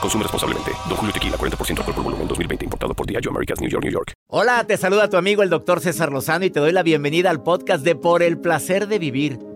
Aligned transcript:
Consume 0.00 0.22
responsablemente. 0.22 0.72
Don 0.88 0.96
Julio 0.96 1.12
Tequila, 1.12 1.36
40% 1.36 1.78
alcohol 1.78 1.94
por 1.94 2.04
volumen, 2.04 2.28
2020. 2.28 2.64
Importado 2.64 2.94
por 2.94 3.06
Diageo 3.06 3.30
Americas, 3.30 3.60
New 3.60 3.70
York, 3.70 3.84
New 3.84 3.92
York. 3.92 4.12
Hola, 4.28 4.64
te 4.64 4.76
saluda 4.76 5.08
tu 5.08 5.16
amigo 5.16 5.42
el 5.42 5.50
doctor 5.50 5.80
César 5.80 6.10
Lozano 6.12 6.44
y 6.44 6.50
te 6.50 6.60
doy 6.60 6.72
la 6.72 6.82
bienvenida 6.82 7.30
al 7.30 7.42
podcast 7.42 7.84
de 7.84 7.94
Por 7.94 8.22
el 8.22 8.38
Placer 8.38 8.88
de 8.88 8.98
Vivir. 8.98 9.55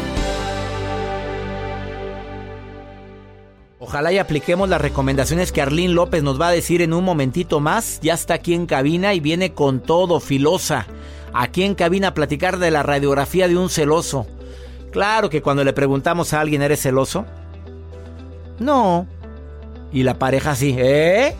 Ojalá 3.91 4.13
y 4.13 4.19
apliquemos 4.19 4.69
las 4.69 4.79
recomendaciones 4.79 5.51
que 5.51 5.61
Arlín 5.61 5.95
López 5.95 6.23
nos 6.23 6.39
va 6.39 6.47
a 6.47 6.51
decir 6.51 6.81
en 6.81 6.93
un 6.93 7.03
momentito 7.03 7.59
más. 7.59 7.99
Ya 8.01 8.13
está 8.13 8.35
aquí 8.35 8.53
en 8.53 8.65
cabina 8.65 9.13
y 9.13 9.19
viene 9.19 9.51
con 9.51 9.81
todo, 9.81 10.21
filosa. 10.21 10.87
Aquí 11.33 11.63
en 11.63 11.75
cabina 11.75 12.07
a 12.07 12.13
platicar 12.13 12.57
de 12.57 12.71
la 12.71 12.83
radiografía 12.83 13.49
de 13.49 13.57
un 13.57 13.69
celoso. 13.69 14.27
Claro 14.93 15.29
que 15.29 15.41
cuando 15.41 15.65
le 15.65 15.73
preguntamos 15.73 16.31
a 16.31 16.39
alguien, 16.39 16.61
¿eres 16.61 16.81
celoso? 16.81 17.25
No. 18.59 19.07
Y 19.91 20.03
la 20.03 20.17
pareja 20.17 20.55
sí, 20.55 20.73
¿eh? 20.77 21.35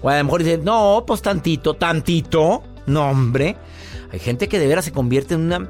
O 0.00 0.08
a 0.08 0.16
lo 0.16 0.24
mejor 0.24 0.42
dice, 0.42 0.56
no, 0.56 1.04
pues 1.06 1.20
tantito, 1.20 1.74
tantito. 1.74 2.62
No, 2.86 3.10
hombre. 3.10 3.56
Hay 4.10 4.20
gente 4.20 4.48
que 4.48 4.58
de 4.58 4.68
veras 4.68 4.86
se 4.86 4.92
convierte 4.92 5.34
en 5.34 5.40
una, 5.42 5.68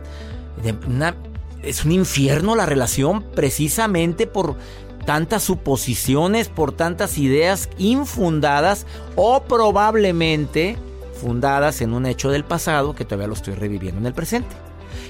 una 0.87 1.17
es 1.65 1.85
un 1.85 1.93
infierno 1.93 2.55
la 2.55 2.67
relación 2.67 3.25
precisamente 3.35 4.27
por 4.27 4.57
tantas 5.05 5.43
suposiciones, 5.43 6.49
por 6.49 6.73
tantas 6.73 7.19
ideas 7.19 7.69
infundadas 7.79 8.87
o 9.17 9.43
probablemente 9.43 10.77
fundadas 11.21 11.81
en 11.81 11.95
un 11.95 12.07
hecho 12.07 12.31
del 12.31 12.45
pasado 12.45 12.95
que 12.95 13.05
todavía 13.05 13.29
lo 13.29 13.35
estoy 13.35 13.55
reviviendo 13.55 14.01
en 14.01 14.07
el 14.07 14.15
presente. 14.15 14.55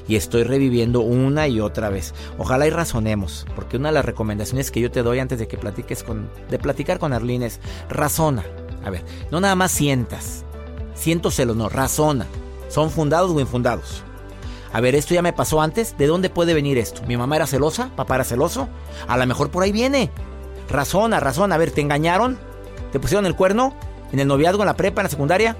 Y 0.06 0.16
estoy 0.16 0.42
reviviendo 0.42 1.00
una 1.00 1.48
y 1.48 1.60
otra 1.60 1.88
vez. 1.88 2.14
Ojalá 2.38 2.66
y 2.66 2.70
razonemos, 2.70 3.46
porque 3.56 3.78
una 3.78 3.88
de 3.88 3.94
las 3.94 4.04
recomendaciones 4.04 4.70
que 4.70 4.80
yo 4.80 4.90
te 4.90 5.02
doy 5.02 5.18
antes 5.18 5.38
de 5.38 5.48
que 5.48 5.56
platiques 5.56 6.02
con, 6.02 6.28
de 6.50 6.58
platicar 6.58 6.98
con 6.98 7.12
Arlene 7.12 7.46
es 7.46 7.60
razona. 7.88 8.44
A 8.84 8.90
ver, 8.90 9.02
no 9.30 9.40
nada 9.40 9.54
más 9.54 9.72
sientas, 9.72 10.44
siento 10.94 11.30
celos, 11.30 11.56
no, 11.56 11.68
razona. 11.68 12.26
¿Son 12.68 12.90
fundados 12.90 13.30
o 13.30 13.40
infundados? 13.40 14.02
A 14.74 14.80
ver, 14.80 14.96
esto 14.96 15.14
ya 15.14 15.22
me 15.22 15.32
pasó 15.32 15.60
antes. 15.60 15.96
¿De 15.96 16.08
dónde 16.08 16.30
puede 16.30 16.52
venir 16.52 16.78
esto? 16.78 17.02
¿Mi 17.06 17.16
mamá 17.16 17.36
era 17.36 17.46
celosa? 17.46 17.90
¿Papá 17.94 18.16
era 18.16 18.24
celoso? 18.24 18.68
A 19.06 19.16
lo 19.16 19.24
mejor 19.24 19.52
por 19.52 19.62
ahí 19.62 19.70
viene. 19.70 20.10
Razona, 20.68 21.20
razona. 21.20 21.54
A 21.54 21.58
ver, 21.58 21.70
¿te 21.70 21.80
engañaron? 21.80 22.40
¿Te 22.90 22.98
pusieron 22.98 23.24
el 23.24 23.36
cuerno? 23.36 23.72
¿En 24.10 24.18
el 24.18 24.26
noviazgo, 24.26 24.62
en 24.62 24.66
la 24.66 24.74
prepa, 24.74 25.00
en 25.00 25.04
la 25.04 25.10
secundaria? 25.10 25.56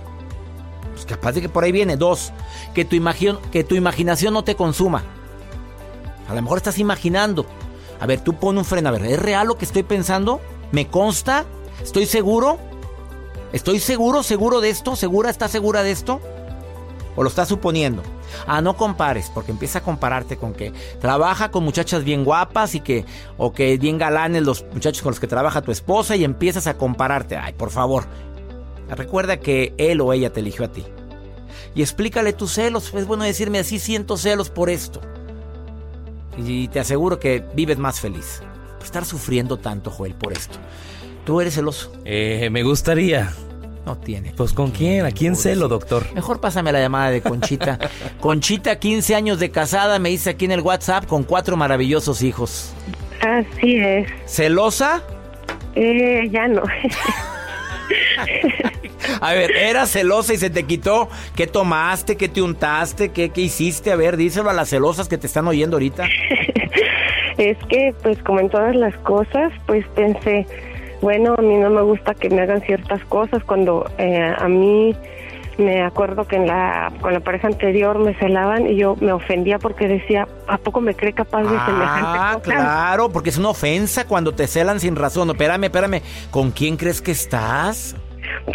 Pues 0.95 1.07
capaz 1.07 1.31
de 1.31 1.43
que 1.43 1.49
por 1.49 1.63
ahí 1.63 1.71
viene. 1.71 1.97
Dos, 1.97 2.33
que 2.75 2.85
tu, 2.85 2.97
imaginación 2.97 4.35
no 4.35 4.43
te 4.43 4.57
consuma. 4.57 5.05
A 6.29 6.35
lo 6.35 6.43
mejor 6.43 6.59
estás 6.59 6.81
imaginando. 6.81 7.47
A 8.01 8.07
ver, 8.07 8.19
tú 8.19 8.35
pon 8.35 8.59
un 8.59 8.65
freno. 8.65 8.89
A 8.89 8.93
ver, 8.93 9.05
¿es 9.05 9.19
real 9.21 9.47
lo 9.47 9.57
que 9.57 9.65
estoy 9.65 9.85
pensando? 9.85 10.41
¿Me 10.73 10.89
consta? 10.89 11.45
¿Estoy 11.81 12.07
seguro? 12.07 12.59
¿Estoy 13.53 13.79
seguro, 13.79 14.25
seguro 14.25 14.61
de 14.61 14.71
esto? 14.71 14.97
¿Segura, 14.97 15.31
estás 15.31 15.53
segura 15.53 15.85
de 15.85 15.93
esto? 15.93 16.21
¿O 17.17 17.23
lo 17.23 17.29
estás 17.29 17.49
suponiendo? 17.49 18.03
Ah, 18.47 18.61
no 18.61 18.77
compares, 18.77 19.31
porque 19.33 19.53
empieza 19.53 19.79
a 19.79 19.83
compararte 19.83 20.37
con 20.37 20.53
que 20.53 20.73
trabaja 21.01 21.51
con 21.51 21.65
muchachas 21.65 22.05
bien 22.05 22.25
guapas 22.25 22.75
y 22.75 22.81
que, 22.81 23.05
o 23.37 23.53
que 23.53 23.79
bien 23.79 23.99
galanes 23.99 24.43
los 24.43 24.65
muchachos 24.73 25.03
con 25.03 25.11
los 25.11 25.21
que 25.21 25.27
trabaja 25.27 25.63
tu 25.63 25.71
esposa 25.71 26.17
y 26.17 26.25
empiezas 26.25 26.67
a 26.67 26.77
compararte. 26.77 27.37
Ay, 27.37 27.53
por 27.53 27.71
favor, 27.71 28.07
recuerda 28.89 29.39
que 29.39 29.75
él 29.79 30.01
o 30.01 30.13
ella 30.13 30.33
te 30.33 30.41
eligió 30.41 30.65
a 30.65 30.73
ti. 30.73 30.85
Y 31.75 31.83
explícale 31.83 32.33
tus 32.33 32.53
celos. 32.53 32.93
Es 32.95 33.07
bueno 33.07 33.25
decirme 33.25 33.59
así 33.59 33.79
siento 33.79 34.17
celos 34.17 34.51
por 34.51 34.71
esto. 34.71 35.01
Y 36.37 36.69
te 36.69 36.81
aseguro 36.81 37.19
que 37.19 37.45
vives 37.55 37.79
más 37.79 38.01
feliz. 38.01 38.43
Estar 38.83 39.05
sufriendo 39.05 39.57
tanto, 39.57 39.91
Joel, 39.91 40.15
por 40.15 40.33
esto. 40.33 40.59
¿Tú 41.25 41.41
eres 41.41 41.55
celoso? 41.55 41.93
Eh, 42.05 42.49
me 42.51 42.63
gustaría. 42.63 43.33
No 43.87 43.97
tiene. 43.97 44.33
Pues 44.37 44.53
con 44.53 44.71
quién, 44.71 45.05
a 45.05 45.11
quién 45.11 45.37
celo, 45.37 45.69
doctor. 45.69 46.07
Mejor 46.15 46.41
pásame 46.41 46.73
la 46.73 46.81
llamada 46.81 47.11
de 47.11 47.21
Conchita. 47.21 47.79
Conchita, 48.21 48.79
15 48.79 49.15
años 49.15 49.39
de 49.39 49.51
casada, 49.51 49.99
me 49.99 50.09
dice 50.09 50.31
aquí 50.31 50.47
en 50.47 50.53
el 50.53 50.61
WhatsApp 50.61 51.07
con 51.07 51.25
cuatro 51.25 51.57
maravillosos 51.57 52.23
hijos. 52.23 52.73
Así 53.21 53.77
es. 53.77 54.11
¿Celosa? 54.27 55.03
Eh, 55.75 56.29
ya 56.31 56.49
no. 56.49 56.63
a 59.21 59.33
ver, 59.33 59.51
¿era 59.53 59.87
celosa 59.87 60.35
y 60.35 60.37
se 60.37 60.51
te 60.51 60.65
quitó? 60.65 61.09
¿Qué 61.37 61.47
tomaste? 61.47 62.17
¿Qué 62.17 62.29
te 62.29 62.43
untaste? 62.43 63.11
¿Qué, 63.11 63.31
qué 63.31 63.43
hiciste? 63.43 63.93
A 63.93 63.97
ver, 63.97 64.17
díselo 64.17 64.51
a 64.51 64.53
las 64.53 64.69
celosas 64.71 65.09
que 65.09 65.19
te 65.19 65.27
están 65.27 65.47
oyendo 65.47 65.77
ahorita. 65.77 66.07
es 67.39 67.59
que, 67.69 67.95
pues, 68.03 68.23
como 68.23 68.41
en 68.41 68.49
todas 68.49 68.75
las 68.75 68.97
cosas, 68.99 69.53
pues 69.67 69.85
pensé 69.95 70.47
bueno, 71.05 71.35
a 71.37 71.43
mí 71.43 71.59
no 71.59 71.69
me 71.69 71.83
gusta 71.83 72.15
que 72.15 72.31
me 72.31 72.41
hagan 72.41 72.63
ciertas 72.63 73.05
cosas. 73.05 73.45
Cuando 73.45 73.85
eh, 73.99 74.35
a 74.37 74.49
mí 74.49 74.97
me 75.59 75.83
acuerdo 75.83 76.27
que 76.27 76.37
en 76.37 76.47
la, 76.47 76.91
con 77.03 77.13
la 77.13 77.21
pareja 77.21 77.47
anterior 77.47 77.99
me 77.99 78.15
celaban 78.15 78.67
y 78.67 78.77
yo 78.77 78.97
me 79.01 79.13
ofendía 79.13 79.59
porque 79.59 79.87
decía, 79.87 80.27
¿a 80.49 80.57
poco 80.57 80.81
me 80.81 80.95
cree 80.95 81.13
capaz 81.13 81.43
de 81.43 81.51
semejante 81.51 81.71
ah, 81.77 82.39
claro, 82.43 83.11
porque 83.11 83.29
es 83.29 83.37
una 83.37 83.51
ofensa 83.51 84.07
cuando 84.07 84.33
te 84.33 84.47
celan 84.47 84.81
sin 84.81 84.97
razón. 84.97 85.29
espérame, 85.29 85.65
espérame, 85.65 86.01
¿con 86.31 86.51
quién 86.51 86.79
crees 86.79 87.03
que 87.03 87.11
estás? 87.11 87.95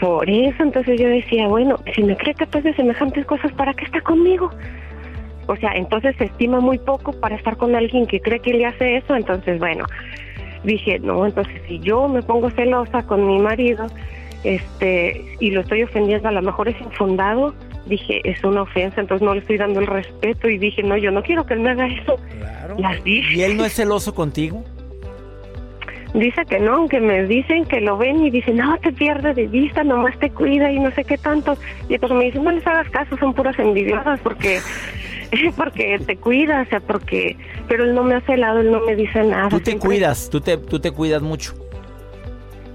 Por 0.02 0.28
eso, 0.28 0.64
entonces 0.64 1.00
yo 1.00 1.08
decía, 1.08 1.48
bueno, 1.48 1.78
si 1.94 2.02
me 2.02 2.18
cree 2.18 2.34
capaz 2.34 2.62
de 2.62 2.74
semejantes 2.74 3.28
cosas, 3.28 3.52
¿para 3.54 3.76
qué 3.76 3.86
está 3.86 4.02
conmigo? 4.02 4.50
O 5.46 5.56
sea, 5.56 5.74
entonces 5.76 6.16
se 6.18 6.26
estima 6.26 6.60
muy 6.60 6.80
poco 6.80 7.14
para 7.14 7.36
estar 7.36 7.58
con 7.58 7.76
alguien 7.76 8.08
que 8.08 8.20
cree 8.20 8.40
que 8.40 8.54
le 8.54 8.66
hace 8.66 8.98
eso, 8.98 9.16
entonces 9.16 9.60
bueno, 9.60 9.86
dije, 10.64 11.00
no, 11.00 11.26
entonces 11.26 11.62
si 11.68 11.80
yo 11.80 12.08
me 12.08 12.22
pongo 12.22 12.50
celosa 12.52 13.04
con 13.04 13.28
mi 13.28 13.40
marido, 13.40 13.88
este, 14.44 15.26
y 15.40 15.52
lo 15.52 15.62
estoy 15.62 15.84
ofendiendo, 15.84 16.30
a 16.30 16.32
lo 16.32 16.42
mejor 16.42 16.70
es 16.70 16.80
infundado, 16.82 17.54
dije, 17.86 18.22
es 18.24 18.44
una 18.44 18.62
ofensa, 18.62 19.02
entonces 19.02 19.26
no 19.26 19.34
le 19.34 19.42
estoy 19.42 19.58
dando 19.58 19.80
el 19.80 19.88
respeto 19.88 20.48
y 20.50 20.58
dije, 20.58 20.84
no, 20.84 20.98
yo 20.98 21.12
no 21.12 21.24
quiero 21.24 21.46
que 21.46 21.56
él 21.56 21.60
me 21.60 21.72
haga 21.72 21.88
eso. 21.88 22.18
Claro. 22.40 22.78
¿Y 23.06 23.42
él 23.42 23.58
no 23.58 23.66
es 23.66 23.74
celoso 23.74 24.14
contigo? 24.14 24.64
Dice 26.14 26.44
que 26.46 26.60
no, 26.60 26.88
que 26.88 27.00
me 27.00 27.26
dicen 27.26 27.66
que 27.66 27.82
lo 27.82 27.98
ven 27.98 28.26
y 28.26 28.32
dicen, 28.32 28.58
no, 28.58 28.78
te 28.80 28.92
pierdes 28.92 29.36
de 29.36 29.46
vista, 29.46 29.84
nomás 29.84 30.18
te 30.18 30.32
cuida 30.32 30.72
y 30.72 30.80
no 30.80 30.90
sé 30.92 31.04
qué 31.04 31.20
tanto. 31.20 31.56
Y 31.88 32.00
pues 32.00 32.12
me 32.12 32.26
dicen, 32.26 32.44
no 32.44 32.52
les 32.52 32.66
hagas 32.66 32.90
caso, 32.90 33.16
son 33.18 33.34
puras 33.34 33.58
envidiosas 33.60 34.20
porque 34.22 34.60
porque 35.58 36.00
te 36.06 36.18
cuidas, 36.18 36.68
o 36.68 36.70
sea, 36.70 36.80
porque, 36.80 37.38
pero 37.68 37.84
él 37.84 37.94
no 37.96 38.04
me 38.04 38.16
hace 38.16 38.34
helado, 38.34 38.60
él 38.60 38.72
no 38.72 38.80
me 38.82 38.96
dice 38.96 39.24
nada. 39.24 39.50
Tú 39.50 39.60
te 39.60 39.78
cuidas, 39.78 40.30
tú 40.30 40.42
te, 40.42 40.58
tú 40.58 40.80
te 40.80 40.92
cuidas 40.92 41.22
mucho. 41.22 41.54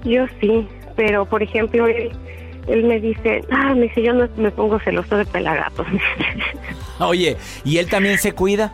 Yo 0.03 0.25
sí, 0.39 0.67
pero 0.95 1.25
por 1.25 1.41
ejemplo, 1.43 1.87
él, 1.87 2.11
él 2.67 2.83
me 2.83 2.99
dice, 2.99 3.41
ah, 3.51 3.73
me 3.73 3.83
dice, 3.83 4.03
yo 4.03 4.13
no 4.13 4.27
me 4.37 4.51
pongo 4.51 4.79
celoso 4.79 5.17
de 5.17 5.25
pelagatos. 5.25 5.85
Oye, 6.99 7.35
¿y 7.63 7.77
él 7.77 7.89
también 7.89 8.17
se 8.17 8.31
cuida? 8.33 8.71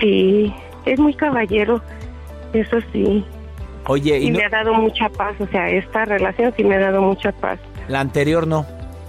Sí. 0.00 0.52
es 0.86 0.98
muy 0.98 1.14
caballero, 1.14 1.80
eso 2.52 2.78
sí. 2.92 3.24
Oye, 3.86 4.18
y, 4.18 4.26
y 4.26 4.30
no- 4.30 4.38
me 4.38 4.44
ha 4.44 4.48
dado 4.48 4.74
mucha 4.74 5.08
paz, 5.08 5.34
o 5.40 5.46
sea, 5.48 5.68
esta 5.70 6.04
relación 6.04 6.52
sí 6.56 6.64
me 6.64 6.76
ha 6.76 6.80
dado 6.80 7.02
mucha 7.02 7.32
paz. 7.32 7.58
la 7.88 8.00
anterior 8.00 8.46
no. 8.46 8.66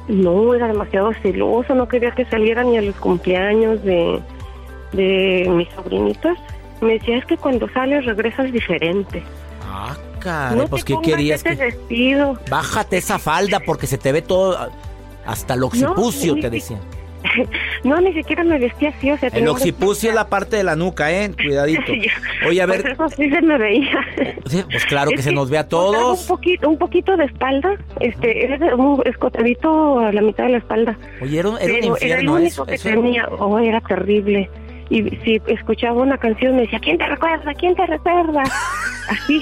No, 0.07 0.53
era 0.53 0.67
demasiado 0.67 1.11
celoso, 1.21 1.73
no 1.73 1.87
quería 1.87 2.11
que 2.11 2.25
saliera 2.25 2.63
ni 2.63 2.77
a 2.77 2.81
los 2.81 2.95
cumpleaños 2.95 3.83
de, 3.83 4.21
de 4.93 5.47
mis 5.49 5.67
sobrinitos. 5.69 6.37
Me 6.81 6.93
decía, 6.93 7.17
es 7.17 7.25
que 7.25 7.37
cuando 7.37 7.67
sales 7.69 8.05
regresas 8.05 8.51
diferente. 8.51 9.23
Ah, 9.63 9.95
caray, 10.19 10.57
no 10.57 10.67
pues 10.67 10.83
¿qué 10.83 10.95
querías? 11.01 11.43
ese 11.43 11.55
que- 11.57 11.63
vestido. 11.65 12.37
Bájate 12.49 12.97
esa 12.97 13.17
falda 13.17 13.59
porque 13.65 13.87
se 13.87 13.97
te 13.97 14.11
ve 14.11 14.21
todo, 14.21 14.57
hasta 15.25 15.55
el 15.55 15.63
occipucio, 15.63 16.35
ni 16.35 16.41
te 16.41 16.49
decían. 16.49 16.81
no, 17.83 17.99
ni 18.01 18.13
siquiera 18.13 18.43
me 18.43 18.59
vestía 18.59 18.89
así, 18.89 19.11
o 19.11 19.17
sea... 19.17 19.29
El 19.33 19.47
occipucio 19.47 20.09
es 20.09 20.15
la 20.15 20.27
parte 20.27 20.57
de 20.57 20.63
la 20.63 20.75
nuca, 20.75 21.11
¿eh? 21.11 21.31
Cuidadito. 21.35 21.91
Oye, 22.47 22.61
a 22.61 22.67
Pues 22.67 22.83
ver, 22.83 22.91
eso 22.93 23.09
sí 23.09 23.29
se 23.29 23.41
me 23.41 23.57
veía. 23.57 24.05
pues 24.71 24.85
claro 24.85 25.09
que 25.11 25.17
Es 25.17 25.23
se 25.25 25.31
nos 25.31 25.49
ve 25.49 25.57
a 25.57 25.61
sea, 25.67 25.79
Un 25.79 25.93
todos. 25.93 26.23
poquito, 26.27 26.69
un 26.69 26.77
poquito 26.77 27.15
de 27.17 27.25
espalda, 27.25 27.75
este, 27.99 28.45
era 28.53 28.75
un 28.75 29.01
escotadito 29.05 29.99
a 29.99 30.11
la 30.11 30.21
mitad 30.21 30.45
de 30.45 30.51
la 30.51 30.57
espalda. 30.59 30.97
Oye, 31.21 31.39
era 31.39 31.49
un, 31.49 31.57
era 31.59 31.65
un 31.65 31.69
Pero 31.73 31.75
era 31.75 31.79
el 31.79 31.85
infierno 32.25 32.33
único 32.33 32.47
eso. 32.47 32.65
que 32.65 32.75
eso. 32.75 32.89
tenía, 32.89 33.27
oh, 33.27 33.59
era 33.59 33.81
terrible. 33.81 34.49
Y 34.89 35.01
si 35.23 35.41
escuchaba 35.47 36.01
una 36.01 36.17
canción 36.17 36.55
me 36.55 36.61
decía, 36.61 36.79
¿quién 36.79 36.97
te 36.99 37.07
recuerda? 37.07 37.53
¿Quién 37.55 37.75
te 37.75 37.85
recuerda? 37.87 38.43
Así. 39.09 39.41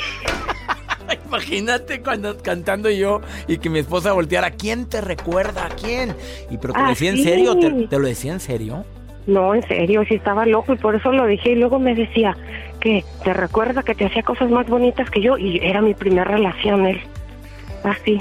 Imagínate 1.37 1.99
cuando 2.01 2.37
cantando 2.37 2.91
yo 2.91 3.19
y 3.47 3.57
que 3.57 3.67
mi 3.69 3.79
esposa 3.79 4.13
volteara, 4.13 4.51
¿quién 4.51 4.85
te 4.87 5.01
recuerda? 5.01 5.65
¿A 5.65 5.69
quién? 5.69 6.15
Y 6.51 6.57
pero 6.57 6.73
te 6.73 6.79
lo 6.79 6.85
Ah, 6.85 6.89
decía 6.89 7.09
en 7.09 7.23
serio, 7.23 7.57
¿Te, 7.57 7.71
te 7.87 7.99
lo 7.99 8.05
decía 8.07 8.33
en 8.33 8.39
serio. 8.39 8.85
No, 9.25 9.55
en 9.55 9.67
serio, 9.67 10.03
sí 10.07 10.13
estaba 10.15 10.45
loco 10.45 10.73
y 10.73 10.77
por 10.77 10.93
eso 10.95 11.11
lo 11.11 11.25
dije. 11.25 11.53
Y 11.53 11.55
luego 11.55 11.79
me 11.79 11.95
decía 11.95 12.37
que 12.79 13.03
te 13.23 13.33
recuerda 13.33 13.81
que 13.81 13.95
te 13.95 14.05
hacía 14.05 14.21
cosas 14.21 14.51
más 14.51 14.67
bonitas 14.67 15.09
que 15.09 15.21
yo 15.21 15.37
y 15.37 15.57
era 15.63 15.81
mi 15.81 15.95
primera 15.95 16.23
relación 16.25 16.85
él. 16.85 17.01
Así. 17.83 18.19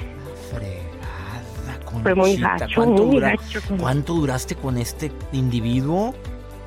Fregada, 0.51 2.03
Fue 2.03 2.15
muy 2.15 2.31
Conchita, 2.31 2.57
gacho, 2.59 2.75
¿cuánto, 2.77 3.03
muy 3.05 3.15
dura- 3.17 3.31
gacho. 3.31 3.61
¿Cuánto 3.79 4.15
duraste 4.15 4.55
con 4.55 4.79
este 4.79 5.13
individuo? 5.33 6.15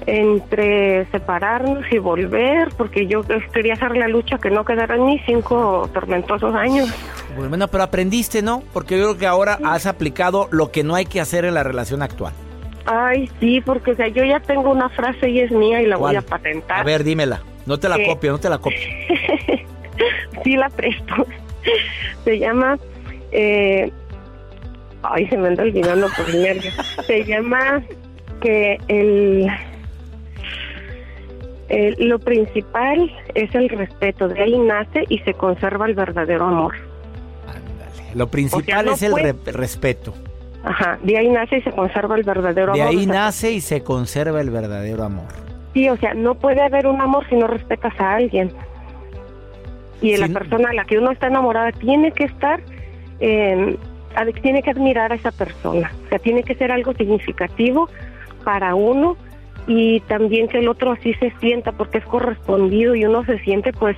Entre 0.07 1.05
separarnos 1.11 1.83
y 1.91 1.97
volver, 1.97 2.69
porque 2.77 3.07
yo 3.07 3.21
quería 3.53 3.73
hacer 3.73 3.97
la 3.97 4.07
lucha 4.07 4.37
que 4.37 4.51
no 4.51 4.63
quedaran 4.63 5.05
ni 5.05 5.19
cinco 5.19 5.89
tormentosos 5.93 6.53
años. 6.53 6.93
Bueno, 7.35 7.67
pero 7.67 7.83
aprendiste, 7.83 8.41
¿no? 8.41 8.61
Porque 8.71 8.97
yo 8.97 9.05
creo 9.05 9.17
que 9.17 9.25
ahora 9.27 9.59
has 9.63 9.87
aplicado 9.87 10.47
lo 10.51 10.71
que 10.71 10.83
no 10.83 10.93
hay 10.95 11.05
que 11.05 11.19
hacer 11.19 11.43
en 11.43 11.55
la 11.55 11.63
relación 11.63 12.03
actual. 12.03 12.33
Ay, 12.85 13.29
sí, 13.39 13.61
porque 13.61 13.91
o 13.91 13.95
sea, 13.95 14.07
yo 14.09 14.23
ya 14.23 14.39
tengo 14.39 14.69
una 14.71 14.89
frase 14.89 15.29
y 15.29 15.39
es 15.39 15.51
mía 15.51 15.81
y 15.81 15.87
la 15.87 15.97
voy 15.97 16.15
a 16.15 16.21
patentar. 16.21 16.81
A 16.81 16.83
ver, 16.83 17.03
dímela. 17.03 17.41
No 17.65 17.79
te 17.79 17.89
la 17.89 17.97
copio, 18.05 18.31
no 18.31 18.37
te 18.37 18.47
la 18.47 18.59
copio. 18.59 18.77
sí 20.43 20.55
la 20.55 20.69
presto. 20.69 21.25
Se 22.23 22.37
llama... 22.37 22.77
eh, 23.31 23.91
ay, 25.01 25.27
se 25.27 25.37
me 25.37 25.47
anda 25.47 25.63
olvidando 25.63 26.07
por 26.15 26.33
nervios. 26.33 26.73
Se 27.05 27.23
llama 27.23 27.83
que 28.41 28.77
el, 28.87 29.47
el- 31.69 31.95
Lo 32.09 32.19
principal 32.19 33.11
es 33.33 33.53
el 33.55 33.69
respeto. 33.69 34.27
De 34.27 34.41
ahí 34.41 34.57
nace 34.57 35.03
y 35.09 35.19
se 35.19 35.33
conserva 35.33 35.85
el 35.87 35.95
verdadero 35.95 36.45
amor. 36.45 36.73
Lo 38.13 38.27
principal 38.27 38.85
no 38.85 38.91
es 38.93 39.01
el 39.03 39.11
puede- 39.11 39.33
re- 39.33 39.51
respeto. 39.51 40.13
Ajá, 40.63 40.97
de 41.03 41.17
ahí 41.17 41.29
nace 41.29 41.57
y 41.57 41.61
se 41.61 41.71
conserva 41.71 42.15
el 42.15 42.23
verdadero 42.23 42.73
De 42.73 42.81
amor. 42.81 42.91
ahí 42.93 43.01
O 43.01 43.03
sea, 43.03 43.13
nace 43.13 43.51
y 43.51 43.61
se 43.61 43.83
conserva 43.83 44.41
el 44.41 44.49
verdadero 44.49 45.03
amor. 45.03 45.27
Sí, 45.73 45.89
o 45.89 45.97
sea, 45.97 46.13
no 46.13 46.35
puede 46.35 46.61
haber 46.61 46.87
un 46.87 46.99
amor 47.01 47.27
si 47.29 47.35
no 47.35 47.47
respetas 47.47 47.93
a 47.99 48.15
alguien. 48.15 48.51
Y 50.01 50.15
la 50.17 50.27
persona 50.27 50.69
a 50.69 50.73
la 50.73 50.85
que 50.85 50.97
uno 50.97 51.11
está 51.11 51.27
enamorada 51.27 51.71
tiene 51.71 52.11
que 52.11 52.25
estar, 52.25 52.61
eh, 53.19 53.77
tiene 54.41 54.61
que 54.63 54.71
admirar 54.71 55.11
a 55.11 55.15
esa 55.15 55.31
persona. 55.31 55.91
O 56.05 56.09
sea, 56.09 56.19
tiene 56.19 56.43
que 56.43 56.55
ser 56.55 56.71
algo 56.71 56.93
significativo 56.93 57.89
para 58.43 58.75
uno 58.75 59.17
y 59.67 59.99
también 60.01 60.47
que 60.47 60.59
el 60.59 60.67
otro 60.67 60.91
así 60.91 61.13
se 61.15 61.31
sienta 61.39 61.71
porque 61.71 61.97
es 61.99 62.05
correspondido 62.05 62.95
y 62.95 63.05
uno 63.05 63.23
se 63.25 63.39
siente 63.39 63.73
pues 63.73 63.97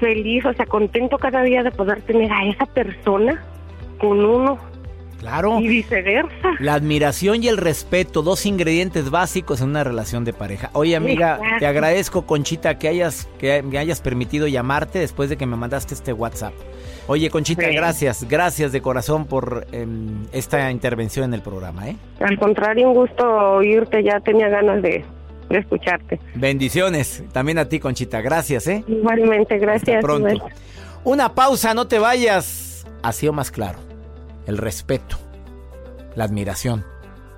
feliz, 0.00 0.44
o 0.46 0.52
sea, 0.52 0.66
contento 0.66 1.18
cada 1.18 1.42
día 1.42 1.62
de 1.62 1.70
poder 1.70 2.00
tener 2.02 2.30
a 2.32 2.44
esa 2.46 2.66
persona 2.66 3.42
con 3.98 4.24
uno 4.24 4.58
Claro. 5.20 5.60
y 5.60 5.68
viceversa. 5.68 6.50
La 6.58 6.74
admiración 6.74 7.44
y 7.44 7.48
el 7.48 7.56
respeto, 7.56 8.22
dos 8.22 8.44
ingredientes 8.44 9.10
básicos 9.10 9.60
en 9.60 9.68
una 9.68 9.84
relación 9.84 10.24
de 10.24 10.32
pareja. 10.32 10.70
Oye, 10.72 10.96
amiga, 10.96 11.34
Exacto. 11.36 11.56
te 11.60 11.66
agradezco, 11.66 12.26
Conchita, 12.26 12.76
que 12.78 12.88
hayas, 12.88 13.28
que 13.38 13.62
me 13.62 13.78
hayas 13.78 14.00
permitido 14.00 14.48
llamarte 14.48 14.98
después 14.98 15.30
de 15.30 15.36
que 15.36 15.46
me 15.46 15.54
mandaste 15.56 15.94
este 15.94 16.12
WhatsApp. 16.12 16.54
Oye, 17.08 17.30
Conchita, 17.30 17.68
Sí. 17.68 17.74
gracias, 17.74 18.26
gracias 18.28 18.72
de 18.72 18.80
corazón 18.80 19.26
por 19.26 19.66
em, 19.72 20.24
esta 20.32 20.70
intervención 20.70 21.24
en 21.26 21.34
el 21.34 21.42
programa, 21.42 21.88
¿eh? 21.88 21.96
Al 22.20 22.38
contrario, 22.38 22.88
un 22.88 22.94
gusto 22.94 23.24
oírte, 23.56 24.02
ya 24.04 24.20
tenía 24.20 24.48
ganas 24.48 24.82
de, 24.82 25.04
de 25.50 25.58
escucharte. 25.58 26.20
Bendiciones. 26.34 27.24
También 27.32 27.58
a 27.58 27.68
ti, 27.68 27.80
Conchita. 27.80 28.20
Gracias, 28.20 28.66
¿eh? 28.68 28.84
Igualmente, 28.86 29.58
gracias. 29.58 29.96
Hasta 29.96 30.00
pronto. 30.06 30.28
Igual. 30.32 30.52
Una 31.04 31.34
pausa, 31.34 31.74
no 31.74 31.88
te 31.88 31.98
vayas. 31.98 32.86
Ha 33.02 33.12
sido 33.12 33.32
más 33.32 33.50
claro. 33.50 33.80
El 34.46 34.58
respeto, 34.58 35.16
la 36.14 36.24
admiración 36.24 36.84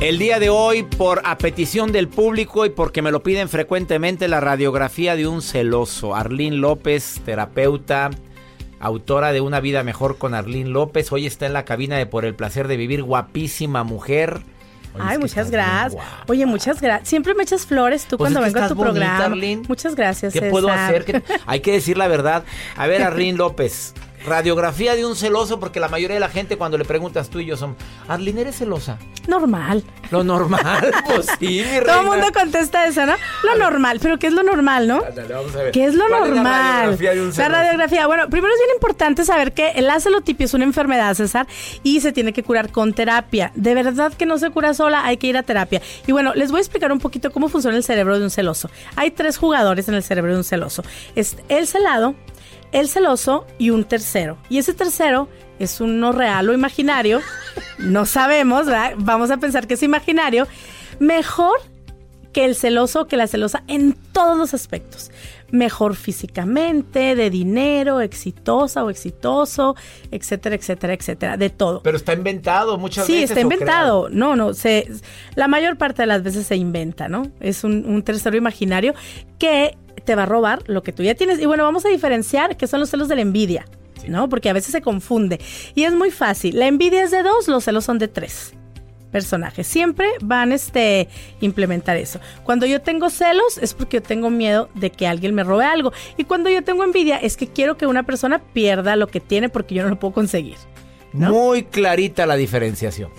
El 0.00 0.18
día 0.18 0.38
de 0.38 0.48
hoy, 0.48 0.84
por 0.84 1.22
a 1.24 1.38
petición 1.38 1.90
del 1.90 2.06
público 2.08 2.64
y 2.64 2.70
porque 2.70 3.02
me 3.02 3.10
lo 3.10 3.22
piden 3.24 3.48
frecuentemente, 3.48 4.28
la 4.28 4.38
radiografía 4.38 5.16
de 5.16 5.26
un 5.26 5.42
celoso. 5.42 6.14
Arlín 6.14 6.60
López, 6.60 7.20
terapeuta, 7.24 8.10
autora 8.78 9.32
de 9.32 9.40
Una 9.40 9.58
vida 9.58 9.82
mejor 9.82 10.16
con 10.16 10.34
Arlín 10.34 10.72
López. 10.72 11.10
Hoy 11.10 11.26
está 11.26 11.46
en 11.46 11.52
la 11.52 11.64
cabina 11.64 11.96
de 11.96 12.06
Por 12.06 12.24
el 12.24 12.36
placer 12.36 12.68
de 12.68 12.76
vivir, 12.76 13.02
guapísima 13.02 13.82
mujer. 13.82 14.42
Oye, 14.94 15.04
Ay, 15.04 15.18
muchas 15.18 15.50
gracias. 15.50 16.00
Oye, 16.28 16.46
muchas 16.46 16.80
gracias. 16.80 17.08
Siempre 17.08 17.34
me 17.34 17.42
echas 17.42 17.66
flores 17.66 18.06
tú 18.06 18.16
Pues 18.18 18.32
cuando 18.32 18.40
vengo 18.40 18.64
a 18.64 18.68
tu 18.68 18.74
bonita, 18.76 18.92
programa. 18.94 19.24
Arlene. 19.24 19.62
Muchas 19.68 19.96
gracias. 19.96 20.32
¿Qué 20.32 20.42
puedo 20.42 20.68
hacer? 20.68 21.04
¿Qué- 21.04 21.22
Hay 21.44 21.58
que 21.58 21.72
decir 21.72 21.98
la 21.98 22.06
verdad. 22.06 22.44
A 22.76 22.86
ver, 22.86 23.02
Arlín 23.02 23.36
López, 23.36 23.94
radiografía 24.26 24.94
de 24.94 25.04
un 25.06 25.16
celoso, 25.16 25.58
porque 25.60 25.80
la 25.80 25.88
mayoría 25.88 26.14
de 26.14 26.20
la 26.20 26.28
gente 26.28 26.56
cuando 26.56 26.78
le 26.78 26.84
preguntas 26.84 27.28
tú 27.30 27.40
y 27.40 27.46
yo 27.46 27.56
son, 27.56 27.76
Arlín, 28.08 28.38
¿eres 28.38 28.56
celosa? 28.58 28.98
Normal. 29.26 29.82
Lo 30.10 30.24
normal, 30.24 30.90
pues 31.06 31.26
sí, 31.38 31.62
mi 31.70 31.80
Todo 31.84 32.00
el 32.00 32.06
mundo 32.06 32.26
contesta 32.32 32.86
eso, 32.86 33.04
¿no? 33.04 33.14
Lo 33.44 33.56
normal. 33.58 33.98
Pero 34.00 34.18
¿qué 34.18 34.28
es 34.28 34.32
lo 34.32 34.42
normal, 34.42 34.88
no? 34.88 35.02
Ándale, 35.06 35.34
vamos 35.34 35.54
a 35.54 35.58
ver. 35.64 35.72
¿Qué 35.72 35.84
es 35.84 35.94
lo 35.94 36.06
¿Cuál 36.08 36.20
normal? 36.30 36.44
la 36.44 36.72
radiografía 36.72 37.10
de 37.14 37.20
un 37.20 37.26
La 37.28 37.32
celoso? 37.34 37.52
radiografía. 37.52 38.06
Bueno, 38.06 38.30
primero 38.30 38.54
es 38.54 38.60
bien 38.60 38.74
importante 38.74 39.24
saber 39.24 39.52
que 39.52 39.80
la 39.82 40.00
celotipia 40.00 40.44
es 40.46 40.54
una 40.54 40.64
enfermedad, 40.64 41.14
César, 41.14 41.46
y 41.82 42.00
se 42.00 42.12
tiene 42.12 42.32
que 42.32 42.42
curar 42.42 42.70
con 42.72 42.94
terapia. 42.94 43.52
De 43.54 43.74
verdad 43.74 44.12
que 44.14 44.24
no 44.24 44.38
se 44.38 44.50
cura 44.50 44.72
sola, 44.72 45.04
hay 45.04 45.18
que 45.18 45.26
ir 45.26 45.36
a 45.36 45.42
terapia. 45.42 45.82
Y 46.06 46.12
bueno, 46.12 46.32
les 46.34 46.50
voy 46.50 46.58
a 46.58 46.62
explicar 46.62 46.90
un 46.90 46.98
poquito 46.98 47.30
cómo 47.30 47.48
funciona 47.50 47.76
el 47.76 47.84
cerebro 47.84 48.18
de 48.18 48.24
un 48.24 48.30
celoso. 48.30 48.70
Hay 48.96 49.10
tres 49.10 49.36
jugadores 49.36 49.88
en 49.88 49.94
el 49.94 50.02
cerebro 50.02 50.32
de 50.32 50.38
un 50.38 50.44
celoso. 50.44 50.82
Es 51.14 51.36
el 51.50 51.66
celado, 51.66 52.14
el 52.72 52.88
celoso 52.88 53.46
y 53.58 53.70
un 53.70 53.84
tercero. 53.84 54.38
Y 54.48 54.58
ese 54.58 54.74
tercero 54.74 55.28
es 55.58 55.80
uno 55.80 56.12
real 56.12 56.48
o 56.48 56.52
imaginario. 56.52 57.20
No 57.78 58.06
sabemos, 58.06 58.66
¿verdad? 58.66 58.94
Vamos 58.98 59.30
a 59.30 59.38
pensar 59.38 59.66
que 59.66 59.74
es 59.74 59.82
imaginario. 59.82 60.46
Mejor 60.98 61.58
que 62.32 62.44
el 62.44 62.54
celoso 62.54 63.02
o 63.02 63.06
que 63.06 63.16
la 63.16 63.26
celosa 63.26 63.62
en 63.68 63.94
todos 64.12 64.36
los 64.36 64.54
aspectos. 64.54 65.10
mejor 65.50 65.96
físicamente, 65.96 67.14
de 67.14 67.30
dinero, 67.30 68.00
exitosa 68.00 68.84
o 68.84 68.90
exitoso, 68.90 69.76
etcétera, 70.10 70.56
etcétera, 70.56 70.92
etcétera, 70.94 71.36
de 71.36 71.50
todo. 71.50 71.82
Pero 71.82 71.96
está 71.96 72.12
inventado 72.12 72.76
muchas 72.78 73.06
sí, 73.06 73.14
veces. 73.14 73.30
está 73.30 73.40
o 73.40 73.42
inventado. 73.44 74.04
creado. 74.04 74.08
No, 74.10 74.36
no, 74.36 74.54
se, 74.54 74.90
la 75.34 75.48
mayor 75.48 75.78
parte 75.78 76.02
de 76.02 76.06
las 76.06 76.22
veces 76.22 76.46
se 76.46 76.56
inventa, 76.56 77.08
¿no? 77.08 77.30
Es 77.40 77.64
un, 77.64 77.84
un 77.86 78.02
tercero 78.02 78.36
imaginario 78.36 78.94
que 79.38 79.76
te 80.00 80.14
va 80.14 80.24
a 80.24 80.26
robar 80.26 80.62
lo 80.66 80.82
que 80.82 80.92
tú 80.92 81.02
ya 81.02 81.14
tienes. 81.14 81.40
Y 81.40 81.46
bueno, 81.46 81.64
vamos 81.64 81.84
a 81.84 81.88
diferenciar 81.88 82.56
qué 82.56 82.66
son 82.66 82.80
los 82.80 82.90
celos 82.90 83.08
de 83.08 83.16
la 83.16 83.22
envidia, 83.22 83.64
¿no? 84.06 84.28
Porque 84.28 84.48
a 84.48 84.52
veces 84.52 84.72
se 84.72 84.82
confunde. 84.82 85.40
Y 85.74 85.84
es 85.84 85.94
muy 85.94 86.10
fácil. 86.10 86.58
La 86.58 86.66
envidia 86.66 87.02
es 87.02 87.10
de 87.10 87.22
dos, 87.22 87.48
los 87.48 87.64
celos 87.64 87.84
son 87.84 87.98
de 87.98 88.08
tres 88.08 88.54
personajes. 89.10 89.66
Siempre 89.66 90.08
van 90.20 90.52
este 90.52 91.08
implementar 91.40 91.96
eso. 91.96 92.20
Cuando 92.44 92.66
yo 92.66 92.82
tengo 92.82 93.10
celos 93.10 93.58
es 93.58 93.74
porque 93.74 93.98
yo 93.98 94.02
tengo 94.02 94.30
miedo 94.30 94.68
de 94.74 94.90
que 94.90 95.06
alguien 95.06 95.34
me 95.34 95.44
robe 95.44 95.64
algo. 95.64 95.92
Y 96.16 96.24
cuando 96.24 96.50
yo 96.50 96.62
tengo 96.62 96.84
envidia 96.84 97.16
es 97.16 97.36
que 97.36 97.48
quiero 97.48 97.76
que 97.76 97.86
una 97.86 98.02
persona 98.02 98.40
pierda 98.52 98.96
lo 98.96 99.08
que 99.08 99.20
tiene 99.20 99.48
porque 99.48 99.74
yo 99.74 99.82
no 99.82 99.88
lo 99.88 99.98
puedo 99.98 100.14
conseguir. 100.14 100.56
¿no? 101.12 101.30
Muy 101.30 101.64
clarita 101.64 102.26
la 102.26 102.36
diferenciación. 102.36 103.10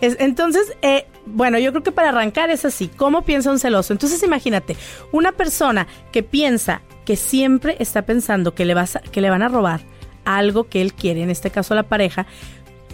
Es- 0.00 0.16
entonces, 0.20 0.72
eh, 0.82 1.06
bueno, 1.26 1.58
yo 1.58 1.70
creo 1.72 1.82
que 1.82 1.92
para 1.92 2.10
arrancar 2.10 2.50
es 2.50 2.64
así. 2.64 2.88
¿Cómo 2.96 3.22
piensa 3.22 3.50
un 3.50 3.58
celoso? 3.58 3.92
Entonces, 3.92 4.22
imagínate, 4.22 4.76
una 5.12 5.32
persona 5.32 5.86
que 6.12 6.22
piensa 6.22 6.82
que 7.04 7.16
siempre 7.16 7.76
está 7.80 8.02
pensando 8.02 8.54
que 8.54 8.64
le, 8.64 8.74
vas 8.74 8.96
a- 8.96 9.00
que 9.00 9.20
le 9.20 9.30
van 9.30 9.42
a 9.42 9.48
robar 9.48 9.80
algo 10.24 10.64
que 10.68 10.82
él 10.82 10.92
quiere, 10.92 11.22
en 11.22 11.30
este 11.30 11.50
caso 11.50 11.74
la 11.74 11.84
pareja, 11.84 12.26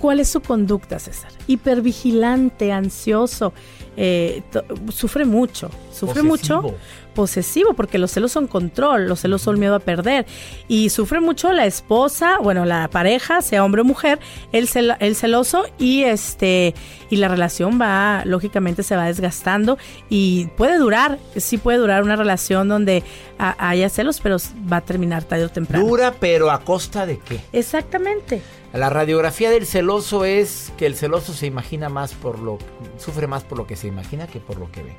¿cuál 0.04 0.20
es 0.20 0.28
su 0.28 0.42
conducta, 0.42 0.98
César? 0.98 1.30
Hipervigilante, 1.46 2.72
ansioso, 2.72 3.54
eh, 3.96 4.42
sufre 4.90 5.24
mucho, 5.24 5.70
sufre 5.90 6.22
Posesivo. 6.22 6.60
mucho 6.62 6.76
posesivo, 7.14 7.72
porque 7.72 7.96
los 7.96 8.10
celos 8.10 8.32
son 8.32 8.46
control, 8.46 9.06
los 9.08 9.20
celos 9.20 9.40
son 9.40 9.58
miedo 9.58 9.74
a 9.76 9.78
perder. 9.78 10.26
Y 10.68 10.90
sufre 10.90 11.20
mucho 11.20 11.50
la 11.54 11.64
esposa, 11.64 12.36
bueno, 12.38 12.66
la 12.66 12.88
pareja, 12.88 13.40
sea 13.40 13.64
hombre 13.64 13.80
o 13.80 13.84
mujer, 13.86 14.18
el, 14.52 14.68
cel- 14.68 14.96
el 15.00 15.16
celoso 15.16 15.64
y 15.78 16.02
este 16.02 16.74
y 17.08 17.16
la 17.16 17.28
relación 17.28 17.80
va, 17.80 18.24
lógicamente 18.26 18.82
se 18.82 18.96
va 18.96 19.06
desgastando 19.06 19.78
y 20.10 20.48
puede 20.58 20.76
durar, 20.76 21.18
sí 21.36 21.56
puede 21.56 21.78
durar 21.78 22.02
una 22.02 22.16
relación 22.16 22.68
donde 22.68 23.02
haya 23.38 23.88
celos, 23.88 24.20
pero 24.20 24.36
va 24.70 24.78
a 24.78 24.80
terminar 24.82 25.24
tarde 25.24 25.44
o 25.46 25.48
temprano. 25.48 25.86
Dura, 25.86 26.12
pero 26.20 26.50
a 26.50 26.60
costa 26.60 27.06
de 27.06 27.18
qué? 27.20 27.40
Exactamente. 27.54 28.42
La 28.74 28.90
radiografía 28.90 29.50
del 29.50 29.66
celoso 29.66 30.24
es 30.24 30.72
que 30.76 30.86
el 30.86 30.96
celoso 30.96 31.32
se 31.32 31.46
imagina 31.46 31.88
más 31.88 32.12
por 32.14 32.38
lo 32.40 32.58
sufre 32.98 33.26
más 33.26 33.44
por 33.44 33.56
lo 33.58 33.66
que 33.66 33.76
se 33.76 33.86
imagina 33.86 34.26
que 34.26 34.40
por 34.40 34.58
lo 34.58 34.70
que 34.72 34.82
ve. 34.82 34.96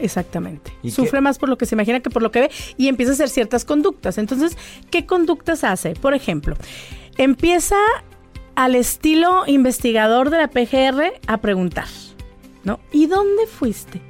Exactamente. 0.00 0.72
¿Y 0.82 0.90
Sufre 0.90 1.18
qué? 1.18 1.20
más 1.22 1.38
por 1.38 1.48
lo 1.48 1.56
que 1.56 1.64
se 1.66 1.74
imagina 1.74 2.00
que 2.00 2.10
por 2.10 2.22
lo 2.22 2.30
que 2.30 2.40
ve 2.40 2.50
y 2.76 2.88
empieza 2.88 3.12
a 3.12 3.14
hacer 3.14 3.28
ciertas 3.30 3.64
conductas. 3.64 4.18
Entonces, 4.18 4.56
¿qué 4.90 5.06
conductas 5.06 5.64
hace? 5.64 5.94
Por 5.94 6.14
ejemplo, 6.14 6.56
empieza 7.16 7.76
al 8.56 8.74
estilo 8.74 9.44
investigador 9.46 10.30
de 10.30 10.38
la 10.38 10.48
PGR 10.48 11.14
a 11.26 11.38
preguntar, 11.38 11.86
¿no? 12.64 12.80
¿Y 12.92 13.06
dónde 13.06 13.46
fuiste? 13.46 14.00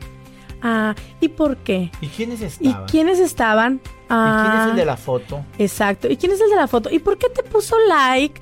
Ah, 0.62 0.94
¿y 1.20 1.28
por 1.28 1.56
qué? 1.58 1.90
¿Y 2.00 2.08
quiénes 2.08 2.40
¿Y 2.40 2.44
estaban? 2.46 2.86
quiénes 2.86 3.18
estaban? 3.20 3.74
¿Y 3.74 3.80
quién 3.80 3.96
es 3.98 4.08
Ah, 4.10 4.68
el 4.70 4.76
de 4.76 4.84
la 4.84 4.96
foto? 4.96 5.44
Exacto. 5.58 6.08
¿Y 6.08 6.16
quién 6.16 6.32
es 6.32 6.40
el 6.40 6.50
de 6.50 6.56
la 6.56 6.66
foto? 6.66 6.90
¿Y 6.90 6.98
por 6.98 7.18
qué 7.18 7.28
te 7.28 7.42
puso 7.42 7.76
like 7.88 8.40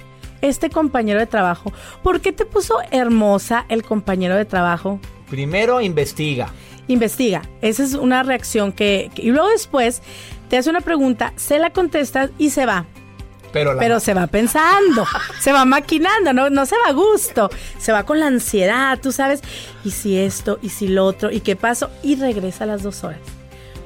este 0.49 0.71
compañero 0.71 1.19
de 1.21 1.27
trabajo? 1.27 1.73
¿Por 2.03 2.21
qué 2.21 2.33
te 2.33 2.45
puso 2.45 2.77
hermosa 2.91 3.65
el 3.69 3.83
compañero 3.83 4.37
de 4.37 4.45
trabajo? 4.45 5.01
Primero 5.29 5.81
investiga. 5.81 6.49
Investiga. 6.87 7.43
Esa 7.63 7.83
es 7.83 7.95
una 7.95 8.23
reacción 8.23 8.73
que, 8.73 9.11
que- 9.15 9.23
Y 9.23 9.31
luego 9.31 9.49
después 9.49 10.03
te 10.49 10.59
hace 10.59 10.71
una 10.71 10.81
pregunta, 10.83 11.33
se 11.37 11.59
la 11.59 11.71
contestas 11.71 12.31
y 12.39 12.51
se 12.51 12.67
va. 12.67 12.85
Pero, 13.53 13.73
la- 13.73 13.81
Pero 13.81 14.01
se 14.01 14.15
va 14.15 14.27
pensando, 14.27 15.07
se 15.41 15.53
va 15.53 15.65
maquinando, 15.65 16.33
no, 16.33 16.51
no 16.51 16.67
se 16.67 16.77
va 16.77 16.89
a 16.91 16.93
gusto, 16.93 17.49
se 17.79 17.93
va 17.93 18.05
con 18.05 18.19
la 18.21 18.27
ansiedad, 18.27 18.99
tú 19.01 19.13
sabes, 19.13 19.43
y 19.85 19.93
si 19.93 20.19
esto, 20.19 20.59
y 20.61 20.69
si 20.71 20.89
lo 20.89 21.05
otro, 21.07 21.31
y 21.31 21.41
qué 21.41 21.55
pasó, 21.57 21.89
y 22.03 22.17
regresa 22.17 22.65
a 22.65 22.67
las 22.67 22.83
dos 22.83 23.05
horas. 23.05 23.21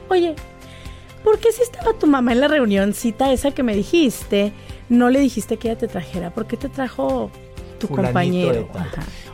Oye, 0.09 0.35
¿por 1.23 1.39
qué 1.39 1.53
si 1.53 1.61
estaba 1.63 1.93
tu 1.93 2.07
mamá 2.07 2.33
en 2.33 2.41
la 2.41 2.49
reunioncita 2.49 3.31
esa 3.31 3.51
que 3.51 3.63
me 3.63 3.75
dijiste, 3.77 4.53
no 4.89 5.11
le 5.11 5.21
dijiste 5.21 5.57
que 5.57 5.69
ella 5.71 5.79
te 5.79 5.89
trajera? 5.89 6.31
¿Por 6.31 6.47
qué 6.47 6.57
te 6.57 6.69
trajo 6.69 7.31
tu 7.79 7.87
fulanito 7.87 8.09
compañero? 8.13 8.69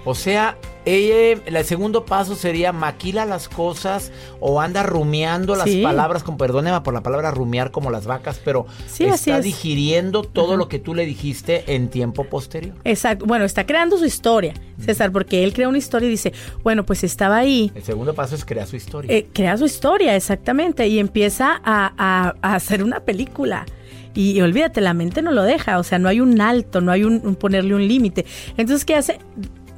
O 0.07 0.15
sea, 0.15 0.59
ella, 0.85 1.41
el 1.47 1.65
segundo 1.65 2.05
paso 2.05 2.35
sería 2.35 2.71
maquila 2.75 3.25
las 3.25 3.49
cosas 3.49 4.13
o 4.39 4.61
anda 4.61 4.83
rumiando 4.83 5.57
las 5.57 5.65
Sí. 5.71 5.83
palabras, 5.83 6.23
con 6.23 6.37
perdóneme 6.37 6.79
por 6.83 6.93
la 6.93 7.03
palabra 7.03 7.31
rumiar 7.31 7.71
como 7.71 7.91
las 7.91 8.05
vacas, 8.07 8.39
pero 8.45 8.67
Sí, 8.87 9.05
está 9.07 9.39
es. 9.39 9.45
digiriendo 9.45 10.23
todo 10.25 10.59
lo 10.59 10.69
que 10.69 10.79
tú 10.79 10.95
le 10.95 11.07
dijiste 11.07 11.75
en 11.75 11.89
tiempo 11.89 12.25
posterior. 12.25 12.75
Exacto. 12.85 13.25
Bueno, 13.25 13.47
está 13.47 13.65
creando 13.65 13.97
su 13.97 14.05
historia, 14.05 14.53
César, 14.79 15.11
porque 15.11 15.43
él 15.43 15.55
crea 15.55 15.71
una 15.71 15.79
historia 15.79 16.07
y 16.09 16.11
dice, 16.11 16.35
bueno, 16.63 16.85
pues 16.85 17.03
estaba 17.03 17.39
ahí. 17.39 17.73
El 17.75 17.83
segundo 17.83 18.13
paso 18.13 18.35
es 18.35 18.45
crear 18.45 18.67
su 18.67 18.77
historia. 18.77 19.11
Eh, 19.11 19.27
crea 19.33 19.57
su 19.57 19.65
historia, 19.65 20.15
exactamente, 20.17 20.87
y 20.87 20.99
empieza 20.99 21.63
a, 21.65 21.95
a- 21.97 22.35
a 22.43 22.55
hacer 22.57 22.85
una 22.85 23.01
película. 23.01 23.65
Y, 24.14 24.40
olvídate, 24.40 24.80
la 24.80 24.94
mente 24.94 25.23
no 25.23 25.33
lo 25.33 25.42
deja, 25.42 25.78
o 25.78 25.83
sea, 25.83 25.99
no 25.99 26.09
hay 26.09 26.21
un 26.21 26.40
alto, 26.40 26.80
no 26.80 26.92
hay 26.92 27.04
un, 27.04 27.35
ponerle 27.35 27.75
un 27.75 27.87
límite. 27.87 28.25
Entonces, 28.56 28.85
¿qué 28.85 28.94
hace? 28.94 29.18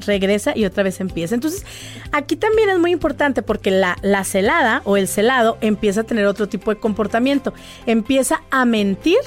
Regresa 0.06 0.52
y 0.54 0.66
otra 0.66 0.82
vez 0.82 1.00
empieza. 1.00 1.34
Entonces, 1.34 1.64
aquí 2.12 2.36
también 2.36 2.68
es 2.68 2.78
muy 2.78 2.90
importante 2.90 3.42
porque 3.42 3.70
la, 3.70 3.96
la 4.02 4.24
celada 4.24 4.82
o 4.84 4.98
el 4.98 5.08
celado 5.08 5.56
empieza 5.62 6.02
a 6.02 6.04
tener 6.04 6.26
otro 6.26 6.48
tipo 6.48 6.72
de 6.72 6.78
comportamiento. 6.78 7.54
Empieza 7.86 8.42
a 8.50 8.66
mentir 8.66 9.18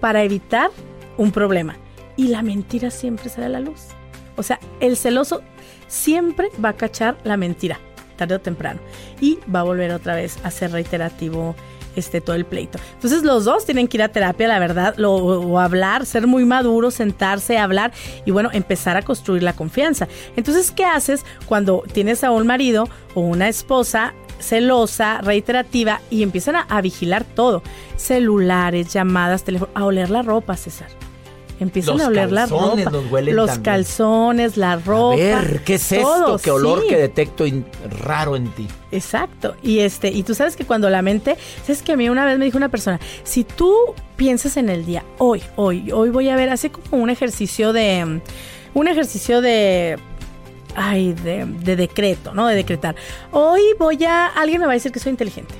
para 0.00 0.22
evitar 0.22 0.70
un 1.16 1.32
problema. 1.32 1.76
Y 2.16 2.28
la 2.28 2.42
mentira 2.42 2.90
siempre 2.90 3.30
sale 3.30 3.46
a 3.46 3.48
la 3.48 3.60
luz. 3.60 3.80
O 4.36 4.42
sea, 4.42 4.60
el 4.80 4.96
celoso 4.96 5.42
siempre 5.88 6.48
va 6.62 6.70
a 6.70 6.76
cachar 6.76 7.16
la 7.24 7.36
mentira, 7.36 7.78
tarde 8.16 8.34
o 8.34 8.40
temprano. 8.40 8.80
Y 9.20 9.38
va 9.52 9.60
a 9.60 9.64
volver 9.64 9.92
otra 9.92 10.14
vez 10.14 10.38
a 10.44 10.50
ser 10.50 10.72
reiterativo 10.72 11.54
este, 11.96 12.20
todo 12.20 12.36
el 12.36 12.44
pleito. 12.44 12.78
Entonces 12.94 13.22
los 13.22 13.44
dos 13.44 13.64
tienen 13.64 13.88
que 13.88 13.96
ir 13.96 14.02
a 14.02 14.08
terapia, 14.08 14.48
la 14.48 14.58
verdad, 14.58 14.94
lo- 14.96 15.14
o 15.14 15.58
hablar, 15.58 16.06
ser 16.06 16.26
muy 16.26 16.44
maduros, 16.44 16.94
sentarse, 16.94 17.58
hablar 17.58 17.92
y 18.24 18.30
bueno, 18.30 18.50
empezar 18.52 18.96
a 18.96 19.02
construir 19.02 19.42
la 19.42 19.52
confianza. 19.54 20.08
Entonces, 20.36 20.70
¿qué 20.70 20.84
haces 20.84 21.24
cuando 21.46 21.82
tienes 21.92 22.24
a 22.24 22.30
un 22.30 22.46
marido 22.46 22.88
o 23.14 23.20
una 23.20 23.48
esposa 23.48 24.14
celosa, 24.40 25.20
reiterativa 25.22 26.00
y 26.10 26.22
empiezan 26.22 26.56
a, 26.56 26.60
a 26.62 26.80
vigilar 26.80 27.24
todo? 27.24 27.62
Celulares, 27.96 28.92
llamadas, 28.92 29.44
teléfono, 29.44 29.70
a 29.74 29.84
oler 29.84 30.10
la 30.10 30.22
ropa, 30.22 30.56
César. 30.56 30.88
Empiezan 31.64 31.94
Los 31.96 32.06
a 32.06 32.08
oler 32.08 32.30
la 32.30 32.46
ropa. 32.46 32.90
los 32.90 33.10
huelen 33.10 33.34
los 33.34 33.46
también. 33.48 33.62
calzones, 33.64 34.56
la 34.56 34.76
ropa. 34.76 35.14
a 35.14 35.16
ver, 35.16 35.62
¿qué 35.64 35.74
es 35.74 35.90
esto? 35.92 36.38
¿Qué 36.42 36.50
olor 36.50 36.82
sí. 36.82 36.88
que 36.88 36.96
detecto 36.96 37.44
raro 38.04 38.36
en 38.36 38.48
ti? 38.52 38.68
Exacto. 38.92 39.56
Y 39.62 39.80
este, 39.80 40.08
y 40.10 40.22
tú 40.22 40.34
sabes 40.34 40.54
que 40.56 40.64
cuando 40.64 40.88
la 40.90 41.02
mente, 41.02 41.36
sabes 41.62 41.82
que 41.82 41.92
a 41.92 41.96
mí 41.96 42.08
una 42.08 42.24
vez 42.24 42.38
me 42.38 42.44
dijo 42.44 42.56
una 42.56 42.68
persona, 42.68 43.00
si 43.24 43.42
tú 43.42 43.74
piensas 44.16 44.56
en 44.56 44.68
el 44.68 44.86
día, 44.86 45.04
hoy, 45.18 45.42
hoy, 45.56 45.90
hoy 45.90 46.10
voy 46.10 46.28
a 46.28 46.36
ver, 46.36 46.50
hace 46.50 46.70
como 46.70 47.02
un 47.02 47.10
ejercicio 47.10 47.72
de, 47.72 48.20
un 48.74 48.88
ejercicio 48.88 49.40
de, 49.40 49.98
ay, 50.76 51.12
de, 51.12 51.44
de 51.46 51.76
decreto, 51.76 52.34
¿no? 52.34 52.46
De 52.46 52.54
decretar. 52.54 52.94
Hoy 53.32 53.62
voy 53.78 54.04
a, 54.04 54.26
alguien 54.26 54.60
me 54.60 54.66
va 54.66 54.72
a 54.72 54.74
decir 54.74 54.92
que 54.92 55.00
soy 55.00 55.10
inteligente. 55.10 55.54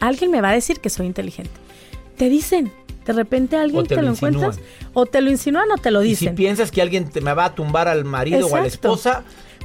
Alguien 0.00 0.30
me 0.30 0.40
va 0.40 0.48
a 0.50 0.54
decir 0.54 0.80
que 0.80 0.88
soy 0.90 1.06
inteligente. 1.06 1.50
Te 2.16 2.28
dicen, 2.28 2.72
de 3.04 3.12
repente 3.12 3.56
alguien 3.56 3.80
O 3.80 3.82
te 3.82 3.94
te, 3.94 3.96
lo 3.96 4.08
lo 4.08 4.14
encuentras. 4.14 4.58
O 4.92 5.06
te 5.06 5.20
lo 5.20 5.30
insinúan 5.30 5.70
o 5.70 5.76
te 5.78 5.90
lo 5.90 6.02
Y 6.02 6.14
si 6.16 6.24
dicen. 6.24 6.34
piensas 6.34 6.70
que 6.70 6.82
alguien 6.82 7.08
te 7.10 7.20
me 7.20 7.32
va 7.34 7.46
a 7.46 7.54
tumbar 7.54 7.88
al 7.88 8.04
marido 8.04 8.46
o 8.46 8.56
a 8.56 8.60
la 8.60 8.66
esposa, 8.66 9.24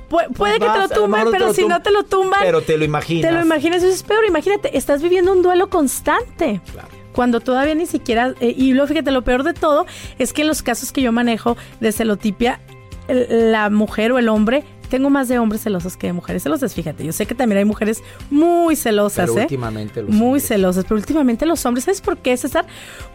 Pu- 0.09 0.27
puede 0.35 0.53
que 0.53 0.59
te 0.59 0.65
vas, 0.67 0.89
lo 0.89 0.95
tumben, 0.95 1.27
pero 1.31 1.47
lo 1.47 1.53
si 1.53 1.63
tum- 1.63 1.69
no 1.69 1.81
te 1.81 1.89
lo 1.91 2.03
tumban, 2.03 2.39
pero 2.43 2.61
te 2.61 2.77
lo 2.77 2.85
imaginas. 2.85 3.29
Te 3.31 3.35
lo 3.35 3.41
imaginas, 3.43 3.81
eso 3.83 3.93
es 3.93 4.03
peor. 4.03 4.23
Imagínate, 4.27 4.77
estás 4.77 5.01
viviendo 5.01 5.31
un 5.31 5.41
duelo 5.41 5.69
constante. 5.69 6.61
Claro. 6.71 6.89
Cuando 7.13 7.39
todavía 7.39 7.73
ni 7.75 7.85
siquiera. 7.87 8.33
eh, 8.39 8.53
y 8.55 8.73
luego 8.73 8.87
fíjate, 8.87 9.09
lo 9.11 9.23
peor 9.23 9.43
de 9.43 9.53
todo 9.53 9.85
es 10.19 10.31
que 10.33 10.41
en 10.43 10.47
los 10.49 10.61
casos 10.61 10.91
que 10.91 11.01
yo 11.01 11.11
manejo 11.11 11.57
de 11.79 11.91
celotipia, 11.91 12.59
el- 13.07 13.51
la 13.51 13.69
mujer 13.69 14.11
o 14.11 14.19
el 14.19 14.29
hombre. 14.29 14.63
Tengo 14.95 15.09
más 15.09 15.27
de 15.27 15.39
hombres 15.39 15.61
celosos 15.61 15.97
que 15.97 16.07
de 16.07 16.13
mujeres 16.13 16.43
celosas, 16.43 16.73
fíjate. 16.73 17.03
Yo 17.03 17.11
sé 17.11 17.25
que 17.25 17.35
también 17.35 17.57
hay 17.59 17.65
mujeres 17.65 18.01
muy 18.31 18.77
celosas, 18.77 19.27
Pero 19.29 19.39
¿eh? 19.39 19.41
últimamente 19.41 20.01
los 20.01 20.09
Muy 20.11 20.25
hombres. 20.27 20.47
celosas, 20.47 20.85
pero 20.85 20.95
últimamente 20.95 21.45
los 21.45 21.65
hombres, 21.65 21.83
¿sabes 21.83 21.99
por 21.99 22.15
qué, 22.19 22.37
César? 22.37 22.65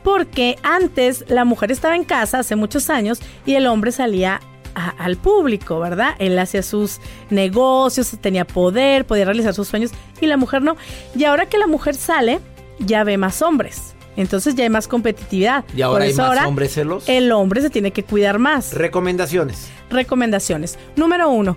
Porque 0.04 0.56
antes 0.62 1.24
la 1.28 1.46
mujer 1.46 1.72
estaba 1.72 1.96
en 1.96 2.04
casa 2.04 2.40
hace 2.40 2.54
muchos 2.54 2.90
años 2.90 3.20
y 3.46 3.54
el 3.54 3.66
hombre 3.66 3.92
salía 3.92 4.40
a- 4.74 4.90
al 4.90 5.16
público, 5.16 5.80
¿verdad? 5.80 6.16
Él 6.18 6.38
hacía 6.38 6.62
sus 6.62 7.00
negocios, 7.30 8.14
tenía 8.20 8.46
poder, 8.46 9.06
podía 9.06 9.24
realizar 9.24 9.54
sus 9.54 9.68
sueños 9.68 9.90
y 10.20 10.26
la 10.26 10.36
mujer 10.36 10.60
no. 10.60 10.76
Y 11.16 11.24
ahora 11.24 11.46
que 11.46 11.56
la 11.56 11.66
mujer 11.66 11.94
sale, 11.94 12.40
ya 12.78 13.04
ve 13.04 13.16
más 13.16 13.40
hombres. 13.40 13.94
Entonces 14.20 14.54
ya 14.54 14.64
hay 14.64 14.70
más 14.70 14.86
competitividad. 14.86 15.64
Y 15.74 15.82
ahora 15.82 15.94
Por 15.94 16.02
hay 16.02 16.10
eso 16.10 16.22
más 16.22 16.28
ahora 16.28 16.48
hombres 16.48 16.74
celosos. 16.74 17.08
El 17.08 17.32
hombre 17.32 17.62
se 17.62 17.70
tiene 17.70 17.90
que 17.90 18.04
cuidar 18.04 18.38
más. 18.38 18.72
Recomendaciones. 18.74 19.68
Recomendaciones. 19.90 20.78
Número 20.96 21.30
uno. 21.30 21.56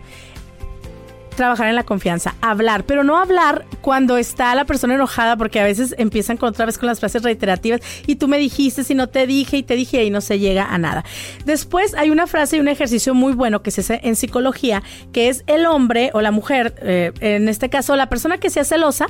trabajar 1.36 1.68
en 1.68 1.74
la 1.74 1.84
confianza, 1.84 2.36
hablar, 2.42 2.84
pero 2.86 3.04
no 3.04 3.18
hablar 3.18 3.66
cuando 3.82 4.18
está 4.18 4.54
la 4.54 4.66
persona 4.66 4.94
enojada, 4.94 5.36
porque 5.36 5.60
a 5.60 5.64
veces 5.64 5.96
empiezan 5.98 6.38
con, 6.38 6.50
otra 6.50 6.68
vez 6.68 6.78
con 6.78 6.86
las 6.86 7.00
frases 7.00 7.24
reiterativas 7.24 7.82
y 8.06 8.18
tú 8.18 8.28
me 8.28 8.38
dijiste, 8.38 8.84
si 8.84 8.94
no 8.94 9.08
te 9.08 9.26
dije 9.26 9.58
y 9.58 9.64
te 9.64 9.76
dije 9.76 10.04
y 10.04 10.12
no 10.12 10.22
se 10.22 10.38
llega 10.38 10.72
a 10.72 10.78
nada. 10.78 11.04
Después 11.44 11.96
hay 11.96 12.12
una 12.12 12.28
frase 12.28 12.58
y 12.58 12.60
un 12.60 12.68
ejercicio 12.68 13.16
muy 13.16 13.34
bueno 13.34 13.64
que 13.64 13.72
se 13.72 13.82
hace 13.82 14.00
en 14.04 14.16
psicología, 14.16 14.84
que 15.12 15.30
es 15.30 15.44
el 15.48 15.66
hombre 15.66 16.12
o 16.14 16.22
la 16.22 16.30
mujer, 16.30 16.76
eh, 16.84 17.12
en 17.20 17.50
este 17.50 17.68
caso 17.70 17.96
la 17.96 18.10
persona 18.10 18.38
que 18.38 18.52
sea 18.52 18.64
celosa, 18.64 19.08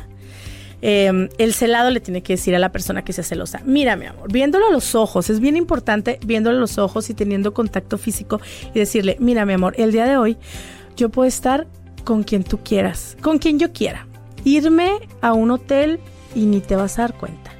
eh, 0.85 1.29
el 1.37 1.53
celado 1.53 1.91
le 1.91 2.01
tiene 2.01 2.21
que 2.23 2.33
decir 2.33 2.53
a 2.57 2.59
la 2.59 2.73
persona 2.73 3.05
que 3.05 3.13
sea 3.13 3.23
celosa, 3.23 3.61
mira 3.63 3.95
mi 3.95 4.05
amor, 4.05 4.29
viéndolo 4.29 4.67
a 4.67 4.69
los 4.69 4.95
ojos, 4.95 5.29
es 5.29 5.39
bien 5.39 5.55
importante 5.55 6.19
viéndolo 6.25 6.57
a 6.57 6.59
los 6.59 6.77
ojos 6.77 7.09
y 7.09 7.13
teniendo 7.13 7.53
contacto 7.53 7.97
físico 7.97 8.41
y 8.73 8.79
decirle, 8.79 9.15
mira 9.21 9.45
mi 9.45 9.53
amor, 9.53 9.75
el 9.77 9.93
día 9.93 10.05
de 10.05 10.17
hoy 10.17 10.35
yo 10.97 11.07
puedo 11.07 11.25
estar 11.25 11.67
con 12.03 12.23
quien 12.23 12.43
tú 12.43 12.59
quieras, 12.65 13.15
con 13.21 13.39
quien 13.39 13.59
yo 13.59 13.71
quiera. 13.71 14.07
Irme 14.43 14.91
a 15.21 15.31
un 15.31 15.51
hotel 15.51 16.01
y 16.35 16.47
ni 16.47 16.59
te 16.59 16.75
vas 16.75 16.99
a 16.99 17.03
dar 17.03 17.17
cuenta. 17.17 17.51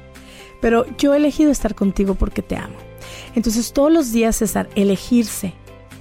Pero 0.60 0.84
yo 0.98 1.14
he 1.14 1.16
elegido 1.16 1.50
estar 1.50 1.74
contigo 1.74 2.16
porque 2.16 2.42
te 2.42 2.56
amo. 2.56 2.76
Entonces 3.34 3.72
todos 3.72 3.90
los 3.90 4.12
días, 4.12 4.36
César, 4.36 4.68
elegirse, 4.74 5.54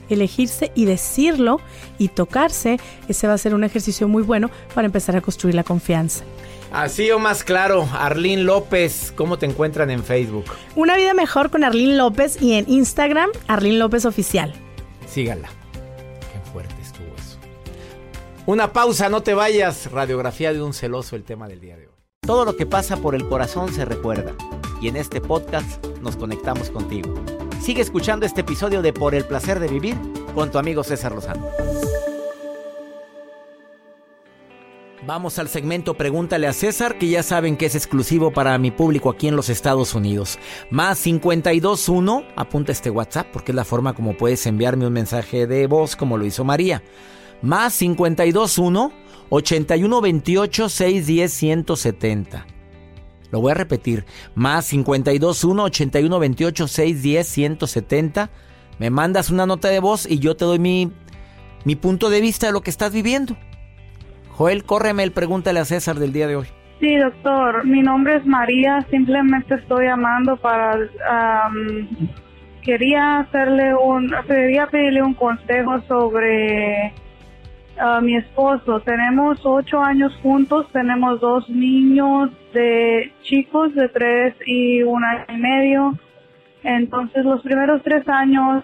elegirse 0.09 0.73
y 0.75 0.83
decirlo 0.83 1.61
y 1.97 2.09
tocarse, 2.09 2.81
ese 3.07 3.27
va 3.27 3.33
a 3.33 3.37
ser 3.37 3.55
un 3.55 3.63
ejercicio 3.63 4.09
muy 4.09 4.23
bueno 4.23 4.51
para 4.75 4.87
empezar 4.87 5.15
a 5.15 5.21
construir 5.21 5.55
la 5.55 5.63
confianza. 5.63 6.25
Así 6.73 7.09
o 7.11 7.19
más 7.19 7.43
claro, 7.43 7.87
Arlín 7.93 8.45
López, 8.45 9.13
¿cómo 9.15 9.37
te 9.37 9.45
encuentran 9.45 9.91
en 9.91 10.03
Facebook? 10.03 10.45
Una 10.75 10.97
vida 10.97 11.13
mejor 11.13 11.51
con 11.51 11.63
Arlín 11.63 11.97
López 11.97 12.41
y 12.41 12.53
en 12.53 12.65
Instagram, 12.67 13.29
Arlín 13.47 13.79
López 13.79 14.05
Oficial. 14.05 14.53
Síganla. 15.07 15.49
Una 18.45 18.73
pausa, 18.73 19.07
no 19.07 19.23
te 19.23 19.33
vayas. 19.33 19.89
Radiografía 19.89 20.51
de 20.51 20.61
un 20.61 20.73
celoso, 20.73 21.15
el 21.15 21.23
tema 21.23 21.47
del 21.47 21.61
día 21.61 21.77
de 21.77 21.87
hoy. 21.87 21.93
Todo 22.21 22.43
lo 22.43 22.57
que 22.57 22.65
pasa 22.65 22.97
por 22.97 23.15
el 23.15 23.27
corazón 23.29 23.71
se 23.71 23.85
recuerda. 23.85 24.33
Y 24.81 24.89
en 24.89 24.97
este 24.97 25.21
podcast 25.21 25.85
nos 26.01 26.17
conectamos 26.17 26.69
contigo. 26.69 27.15
Sigue 27.61 27.81
escuchando 27.81 28.25
este 28.25 28.41
episodio 28.41 28.81
de 28.81 28.91
Por 28.91 29.15
el 29.15 29.23
placer 29.23 29.61
de 29.61 29.69
vivir 29.69 29.95
con 30.35 30.51
tu 30.51 30.57
amigo 30.57 30.83
César 30.83 31.13
Lozano. 31.13 31.47
Vamos 35.05 35.37
al 35.37 35.49
segmento 35.49 35.95
Pregúntale 35.95 36.47
a 36.47 36.53
César, 36.53 36.97
que 36.97 37.09
ya 37.09 37.23
saben 37.23 37.57
que 37.57 37.65
es 37.65 37.75
exclusivo 37.75 38.31
para 38.31 38.57
mi 38.57 38.71
público 38.71 39.09
aquí 39.09 39.27
en 39.27 39.35
los 39.35 39.49
Estados 39.49 39.95
Unidos. 39.95 40.39
Más 40.69 41.01
521, 41.03 42.23
apunta 42.35 42.71
este 42.71 42.89
WhatsApp 42.89 43.27
porque 43.33 43.51
es 43.51 43.55
la 43.55 43.65
forma 43.65 43.93
como 43.93 44.15
puedes 44.15 44.45
enviarme 44.45 44.87
un 44.87 44.93
mensaje 44.93 45.45
de 45.45 45.67
voz 45.67 45.95
como 45.95 46.17
lo 46.17 46.25
hizo 46.25 46.43
María 46.43 46.81
más 47.43 47.77
521 47.77 48.91
8128 49.29 50.69
610 50.69 51.33
170. 51.33 52.47
Lo 53.31 53.41
voy 53.41 53.51
a 53.51 53.55
repetir. 53.55 54.05
Más 54.33 54.69
521 54.69 55.63
8128 55.63 56.67
610 56.67 57.27
170. 57.27 58.31
Me 58.79 58.89
mandas 58.89 59.29
una 59.29 59.45
nota 59.45 59.67
de 59.67 59.79
voz 59.79 60.09
y 60.09 60.19
yo 60.19 60.35
te 60.35 60.45
doy 60.45 60.59
mi, 60.59 60.91
mi 61.65 61.75
punto 61.75 62.09
de 62.09 62.21
vista 62.21 62.47
de 62.47 62.53
lo 62.53 62.61
que 62.61 62.69
estás 62.69 62.93
viviendo. 62.93 63.35
Joel, 64.33 64.63
córreme 64.63 65.03
el 65.03 65.11
pregúntale 65.11 65.59
a 65.59 65.65
César 65.65 65.97
del 65.97 66.11
día 66.11 66.27
de 66.27 66.35
hoy. 66.35 66.47
Sí, 66.79 66.97
doctor. 66.97 67.65
Mi 67.65 67.81
nombre 67.81 68.15
es 68.15 68.25
María. 68.25 68.85
Simplemente 68.89 69.55
estoy 69.55 69.85
llamando 69.85 70.35
para. 70.37 70.77
quería 72.63 73.19
hacerle 73.19 73.75
un. 73.75 74.11
Quería 74.27 74.67
pedirle 74.67 75.03
un 75.03 75.13
consejo 75.13 75.81
sobre 75.87 76.93
mi 78.01 78.17
esposo. 78.17 78.79
Tenemos 78.81 79.39
ocho 79.43 79.79
años 79.81 80.11
juntos, 80.21 80.67
tenemos 80.73 81.19
dos 81.21 81.47
niños 81.49 82.31
de 82.53 83.13
chicos 83.21 83.73
de 83.75 83.87
tres 83.89 84.35
y 84.45 84.81
un 84.81 85.03
año 85.03 85.25
y 85.29 85.37
medio. 85.37 85.93
Entonces 86.63 87.23
los 87.23 87.41
primeros 87.43 87.81
tres 87.83 88.07
años 88.07 88.63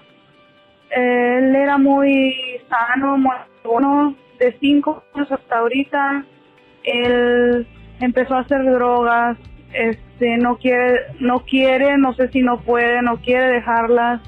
él 0.89 1.55
era 1.55 1.77
muy 1.77 2.35
sano, 2.69 3.17
muy 3.17 3.35
bueno. 3.63 4.15
De 4.39 4.55
cinco 4.59 5.03
años 5.13 5.31
hasta 5.31 5.57
ahorita 5.57 6.25
él 6.83 7.67
empezó 7.99 8.35
a 8.35 8.41
hacer 8.41 8.63
drogas. 8.63 9.37
Este 9.73 10.37
no 10.37 10.57
quiere, 10.57 10.99
no 11.19 11.41
quiere, 11.41 11.97
no 11.97 12.13
sé 12.13 12.29
si 12.29 12.41
no 12.41 12.59
puede, 12.61 13.01
no 13.01 13.17
quiere 13.17 13.47
dejarlas 13.47 14.21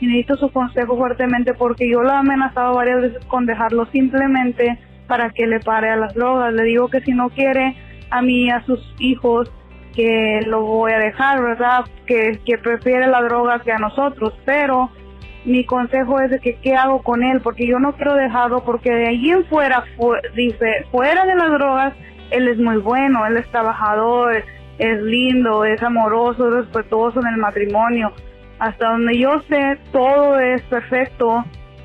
y 0.00 0.06
necesito 0.06 0.36
su 0.36 0.50
consejo 0.50 0.96
fuertemente 0.96 1.54
porque 1.54 1.88
yo 1.88 2.02
lo 2.02 2.10
he 2.10 2.16
amenazado 2.16 2.74
varias 2.74 3.02
veces 3.02 3.24
con 3.26 3.46
dejarlo 3.46 3.86
simplemente 3.86 4.78
para 5.06 5.30
que 5.30 5.46
le 5.46 5.60
pare 5.60 5.90
a 5.90 5.96
las 5.96 6.14
drogas. 6.14 6.52
Le 6.52 6.64
digo 6.64 6.88
que 6.88 7.00
si 7.02 7.12
no 7.12 7.30
quiere 7.30 7.76
a 8.10 8.20
mí 8.20 8.50
a 8.50 8.64
sus 8.64 8.80
hijos, 8.98 9.50
que 9.94 10.40
lo 10.46 10.62
voy 10.62 10.92
a 10.92 10.98
dejar, 10.98 11.42
¿verdad? 11.42 11.84
Que, 12.06 12.40
que 12.44 12.58
prefiere 12.58 13.06
la 13.06 13.22
droga 13.22 13.60
que 13.60 13.72
a 13.72 13.78
nosotros, 13.78 14.32
pero 14.44 14.90
mi 15.44 15.64
consejo 15.64 16.20
es 16.20 16.30
de 16.30 16.38
que 16.38 16.54
qué 16.56 16.74
hago 16.74 17.02
con 17.02 17.22
él, 17.22 17.40
porque 17.40 17.66
yo 17.66 17.78
no 17.78 17.94
quiero 17.94 18.14
dejarlo, 18.14 18.64
porque 18.64 18.92
de 18.92 19.08
allí 19.08 19.30
en 19.30 19.44
fuera, 19.46 19.84
dice, 20.34 20.86
fuera 20.90 21.24
de 21.24 21.34
las 21.34 21.50
drogas, 21.50 21.94
él 22.30 22.48
es 22.48 22.58
muy 22.58 22.78
bueno, 22.78 23.26
él 23.26 23.36
es 23.36 23.46
trabajador, 23.48 24.44
es 24.78 25.02
lindo, 25.02 25.64
es 25.64 25.82
amoroso, 25.82 26.48
es 26.48 26.66
respetuoso 26.66 27.20
en 27.20 27.26
el 27.28 27.36
matrimonio, 27.36 28.12
hasta 28.58 28.90
donde 28.90 29.18
yo 29.18 29.40
sé, 29.48 29.78
todo 29.92 30.38
es 30.38 30.62
perfecto 30.62 31.44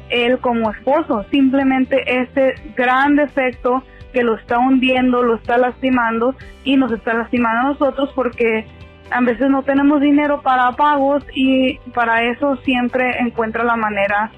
él 0.10 0.40
como 0.40 0.72
esposo. 0.72 1.26
Simplemente 1.32 2.22
ese 2.22 2.56
gran 2.76 3.16
defecto 3.16 3.84
que 4.14 4.24
lo 4.24 4.36
está 4.36 4.60
hundiendo, 4.60 5.24
lo 5.24 5.36
está 5.36 5.58
lastimando 5.58 6.36
y 6.64 6.78
nos 6.78 6.92
está 6.92 7.14
lastimando 7.14 7.60
a 7.60 7.72
nosotros 7.74 8.12
porque 8.16 8.66
a 9.10 9.22
veces 9.22 9.50
no 9.50 9.64
tenemos 9.64 10.02
dinero 10.02 10.42
para 10.42 10.72
pagos 10.74 11.24
y 11.34 11.78
para 11.94 12.24
eso 12.24 12.58
siempre 12.58 13.20
encuentra 13.20 13.64
la 13.64 13.76
manera 13.76 14.32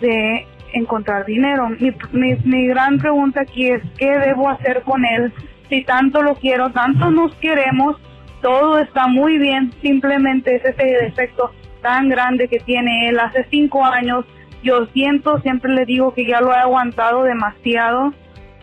de 0.00 0.46
encontrar 0.72 1.24
dinero. 1.24 1.68
Mi, 1.68 1.94
mi, 2.12 2.36
mi 2.44 2.66
gran 2.66 2.98
pregunta 2.98 3.42
aquí 3.42 3.68
es, 3.68 3.82
¿qué 3.98 4.18
debo 4.18 4.48
hacer 4.48 4.82
con 4.82 5.04
él? 5.04 5.32
Si 5.68 5.84
tanto 5.84 6.22
lo 6.22 6.34
quiero, 6.34 6.70
tanto 6.70 7.10
nos 7.10 7.34
queremos, 7.36 7.96
todo 8.42 8.78
está 8.78 9.06
muy 9.06 9.38
bien, 9.38 9.72
simplemente 9.80 10.56
es 10.56 10.64
ese 10.64 10.84
defecto 10.84 11.50
tan 11.80 12.08
grande 12.08 12.48
que 12.48 12.58
tiene 12.60 13.08
él 13.08 13.18
hace 13.18 13.46
cinco 13.50 13.84
años. 13.84 14.24
Yo 14.62 14.86
siento, 14.86 15.40
siempre 15.40 15.72
le 15.72 15.84
digo 15.84 16.14
que 16.14 16.26
ya 16.26 16.40
lo 16.40 16.52
he 16.52 16.56
aguantado 16.56 17.22
demasiado 17.24 18.14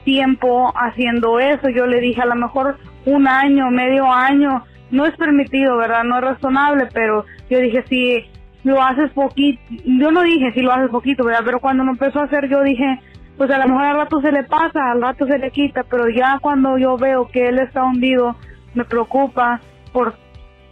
tiempo 0.03 0.73
haciendo 0.75 1.39
eso. 1.39 1.69
Yo 1.69 1.85
le 1.85 1.99
dije 1.99 2.21
a 2.21 2.25
lo 2.25 2.35
mejor 2.35 2.77
un 3.05 3.27
año, 3.27 3.69
medio 3.69 4.11
año, 4.11 4.63
no 4.91 5.05
es 5.05 5.15
permitido, 5.15 5.77
¿verdad? 5.77 6.03
No 6.03 6.17
es 6.17 6.23
razonable, 6.23 6.87
pero 6.93 7.25
yo 7.49 7.59
dije, 7.59 7.83
si 7.87 8.25
lo 8.63 8.81
haces 8.81 9.11
poquito, 9.11 9.61
yo 9.85 10.11
no 10.11 10.21
dije 10.21 10.51
si 10.53 10.61
lo 10.61 10.71
haces 10.71 10.89
poquito, 10.89 11.23
¿verdad? 11.23 11.41
Pero 11.45 11.59
cuando 11.59 11.83
me 11.83 11.91
empezó 11.91 12.19
a 12.19 12.25
hacer, 12.25 12.47
yo 12.49 12.61
dije, 12.61 12.99
pues 13.37 13.49
a 13.49 13.57
lo 13.57 13.67
mejor 13.67 13.85
al 13.85 13.97
rato 13.97 14.21
se 14.21 14.31
le 14.31 14.43
pasa, 14.43 14.91
al 14.91 15.01
rato 15.01 15.25
se 15.25 15.37
le 15.37 15.51
quita, 15.51 15.83
pero 15.83 16.09
ya 16.09 16.39
cuando 16.39 16.77
yo 16.77 16.97
veo 16.97 17.27
que 17.27 17.47
él 17.47 17.59
está 17.59 17.83
hundido, 17.83 18.35
me 18.73 18.85
preocupa 18.85 19.59
por 19.91 20.15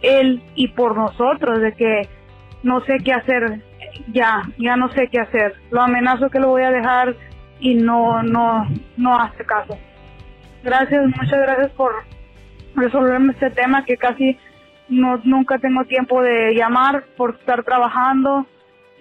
él 0.02 0.42
y 0.54 0.68
por 0.68 0.96
nosotros, 0.96 1.60
de 1.60 1.72
que 1.72 2.08
no 2.62 2.80
sé 2.82 2.98
qué 3.04 3.12
hacer, 3.12 3.62
ya, 4.12 4.42
ya 4.58 4.76
no 4.76 4.88
sé 4.92 5.08
qué 5.08 5.20
hacer. 5.20 5.54
Lo 5.70 5.80
amenazo 5.80 6.30
que 6.30 6.38
lo 6.38 6.48
voy 6.48 6.62
a 6.62 6.70
dejar 6.70 7.16
y 7.58 7.74
no, 7.74 8.22
no, 8.22 8.66
no 8.96 9.18
hace 9.18 9.44
caso. 9.44 9.76
Gracias, 10.62 11.06
muchas 11.06 11.40
gracias 11.40 11.70
por 11.72 11.92
resolverme 12.74 13.32
este 13.32 13.50
tema 13.50 13.84
que 13.84 13.96
casi 13.96 14.38
no, 14.88 15.20
nunca 15.24 15.58
tengo 15.58 15.84
tiempo 15.84 16.22
de 16.22 16.54
llamar 16.54 17.04
por 17.16 17.36
estar 17.36 17.62
trabajando, 17.64 18.46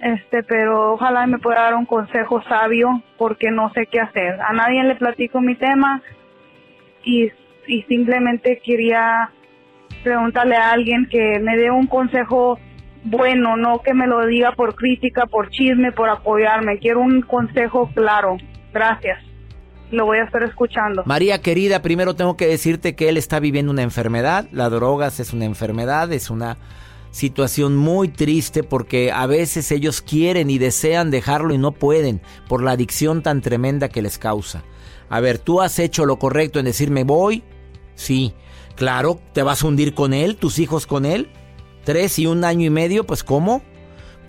este, 0.02 0.44
pero 0.44 0.94
ojalá 0.94 1.28
me 1.28 1.40
pueda 1.40 1.64
dar 1.64 1.76
un 1.76 1.86
consejo 1.86 2.42
sabio 2.44 3.02
porque 3.18 3.52
no 3.52 3.72
sé 3.74 3.88
qué 3.88 4.00
hacer. 4.00 4.40
A 4.42 4.54
nadie 4.54 4.84
le 4.84 4.96
platico 4.96 5.42
mi 5.42 5.56
tema 5.56 6.02
y, 7.04 7.32
y 7.68 7.82
simplemente 7.84 8.62
quería 8.64 9.32
preguntarle 10.04 10.56
a 10.56 10.72
alguien 10.72 11.08
que 11.10 11.40
me 11.40 11.58
dé 11.58 11.72
un 11.72 11.88
consejo 11.88 12.60
bueno, 13.04 13.56
no 13.56 13.80
que 13.82 13.94
me 13.94 14.08
lo 14.08 14.26
diga 14.26 14.52
por 14.54 14.76
crítica, 14.76 15.26
por 15.26 15.50
chisme, 15.50 15.92
por 15.92 16.10
apoyarme. 16.10 16.80
Quiero 16.80 17.00
un 17.00 17.22
consejo 17.22 17.90
claro. 17.94 18.38
Gracias. 18.74 19.29
Lo 19.92 20.06
voy 20.06 20.20
a 20.20 20.24
estar 20.24 20.44
escuchando. 20.44 21.04
María 21.06 21.42
querida, 21.42 21.82
primero 21.82 22.16
tengo 22.16 22.38
que 22.38 22.48
decirte 22.48 22.96
que 22.96 23.10
él 23.10 23.18
está 23.18 23.40
viviendo 23.40 23.72
una 23.72 23.82
enfermedad. 23.82 24.48
La 24.52 24.70
drogas 24.70 25.20
es 25.20 25.34
una 25.34 25.46
enfermedad, 25.46 26.12
es 26.14 26.30
una 26.30 26.58
situación 27.12 27.76
muy 27.76 28.08
triste 28.10 28.64
porque 28.64 29.12
a 29.12 29.26
veces 29.26 29.72
ellos 29.72 30.02
quieren 30.02 30.50
y 30.50 30.60
desean 30.60 31.10
dejarlo 31.10 31.54
y 31.54 31.58
no 31.58 31.72
pueden 31.72 32.22
por 32.48 32.62
la 32.62 32.72
adicción 32.72 33.24
tan 33.24 33.42
tremenda 33.42 33.90
que 33.90 34.04
les 34.04 34.20
causa. 34.20 34.64
A 35.10 35.20
ver, 35.20 35.40
¿tú 35.40 35.62
has 35.62 35.80
hecho 35.80 36.06
lo 36.06 36.20
correcto 36.20 36.60
en 36.60 36.66
decirme 36.66 37.04
voy? 37.04 37.44
Sí. 37.96 38.34
Claro, 38.76 39.20
¿te 39.34 39.44
vas 39.44 39.64
a 39.64 39.68
hundir 39.68 39.94
con 39.94 40.14
él, 40.14 40.38
tus 40.38 40.60
hijos 40.60 40.86
con 40.86 41.06
él? 41.06 41.30
tres 41.84 42.20
y 42.20 42.28
un 42.28 42.44
año 42.44 42.68
y 42.68 42.70
medio, 42.70 43.04
pues 43.04 43.24
¿cómo? 43.24 43.64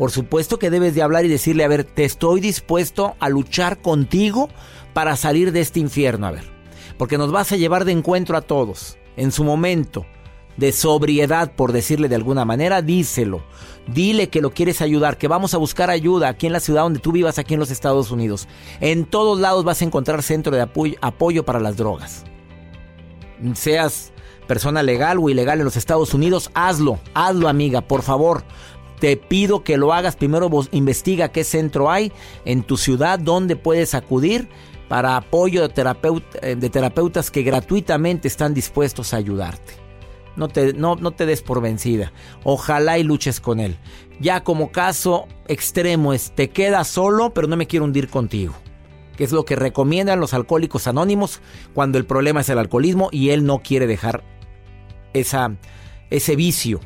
Por 0.01 0.13
supuesto 0.13 0.59
que 0.59 0.71
debes 0.71 0.95
de 0.95 1.03
hablar 1.03 1.27
y 1.27 1.29
decirle, 1.29 1.63
a 1.63 1.69
ver, 1.69 1.85
te 1.85 2.07
estoy 2.07 2.41
dispuesto 2.41 3.17
a 3.21 3.29
luchar 3.29 3.83
contigo 3.83 4.49
para 4.95 5.15
salir 5.15 5.53
de 5.53 5.61
este 5.61 5.79
infierno, 5.79 6.27
a 6.27 6.31
ver, 6.31 6.45
porque 6.97 7.19
nos 7.19 7.31
vas 7.31 7.53
a 7.53 7.59
llevar 7.59 7.85
de 7.85 7.93
encuentro 7.93 8.39
a 8.39 8.41
todos 8.41 8.97
en 9.19 9.31
su 9.31 9.45
momento 9.45 10.07
de 10.57 10.73
sobriedad, 10.73 11.53
por 11.55 11.73
decirle 11.73 12.09
de 12.09 12.15
alguna 12.15 12.47
manera, 12.47 12.81
díselo. 12.81 13.43
Dile 13.89 14.31
que 14.31 14.41
lo 14.41 14.53
quieres 14.53 14.81
ayudar, 14.81 15.19
que 15.19 15.29
vamos 15.29 15.53
a 15.53 15.59
buscar 15.59 15.91
ayuda 15.91 16.29
aquí 16.29 16.47
en 16.47 16.55
la 16.55 16.61
ciudad 16.61 16.85
donde 16.85 17.01
tú 17.01 17.13
vivas, 17.13 17.39
aquí 17.39 17.53
en 17.53 17.61
los 17.61 17.71
Estados 17.71 18.11
Unidos. 18.11 18.49
En 18.81 19.05
todos 19.05 19.39
lados 19.39 19.65
vas 19.65 19.83
a 19.83 19.85
encontrar 19.85 20.23
centro 20.23 20.57
de 20.57 20.63
apoyo, 20.63 20.97
apoyo 21.03 21.45
para 21.45 21.61
las 21.61 21.77
drogas. 21.77 22.25
Seas 23.53 24.15
persona 24.47 24.83
legal 24.83 25.19
o 25.19 25.29
ilegal 25.29 25.59
en 25.59 25.67
los 25.67 25.77
Estados 25.77 26.15
Unidos, 26.15 26.51
hazlo, 26.55 26.99
hazlo 27.13 27.49
amiga, 27.49 27.83
por 27.83 28.01
favor. 28.01 28.45
Te 29.01 29.17
pido 29.17 29.65
que 29.65 29.77
lo 29.77 29.93
hagas. 29.93 30.15
Primero 30.15 30.49
investiga 30.73 31.31
qué 31.31 31.43
centro 31.43 31.91
hay 31.91 32.13
en 32.45 32.63
tu 32.63 32.77
ciudad, 32.77 33.19
donde 33.19 33.57
puedes 33.57 33.95
acudir 33.95 34.49
para 34.89 35.17
apoyo 35.17 35.67
de, 35.67 35.73
eh, 36.43 36.57
de 36.57 36.71
terapeutas 36.71 37.31
que 37.31 37.43
gratuitamente 37.43 38.29
están 38.29 38.55
dispuestos 38.55 39.15
a 39.15 39.19
ayudarte. 39.19 39.75
No 40.37 40.49
te, 40.49 40.73
no, 40.73 40.97
no 40.97 41.13
te 41.13 41.27
des 41.27 41.43
por 41.43 41.61
vencida. 41.61 42.13
Ojalá 42.45 42.99
y 42.99 43.03
luches 43.03 43.41
con 43.41 43.61
él. 43.61 43.79
Ya 44.21 44.43
como 44.43 44.73
caso 44.73 45.27
extremo 45.49 46.13
es, 46.13 46.33
te 46.33 46.51
quedas 46.51 46.89
solo, 46.89 47.33
pero 47.33 47.47
no 47.47 47.57
me 47.57 47.67
quiero 47.67 47.85
hundir 47.85 48.09
contigo. 48.09 48.55
Que 49.17 49.25
es 49.25 49.33
lo 49.33 49.45
que 49.45 49.57
recomiendan 49.57 50.21
los 50.21 50.35
alcohólicos 50.35 50.87
anónimos 50.87 51.41
cuando 51.75 51.99
el 51.99 52.05
problema 52.05 52.41
es 52.41 52.49
el 52.49 52.59
alcoholismo 52.59 53.09
y 53.13 53.31
él 53.31 53.45
no 53.45 53.61
quiere 53.61 53.87
dejar 53.87 54.25
esa, 55.13 55.57
ese 56.11 56.37
vicio. 56.37 56.81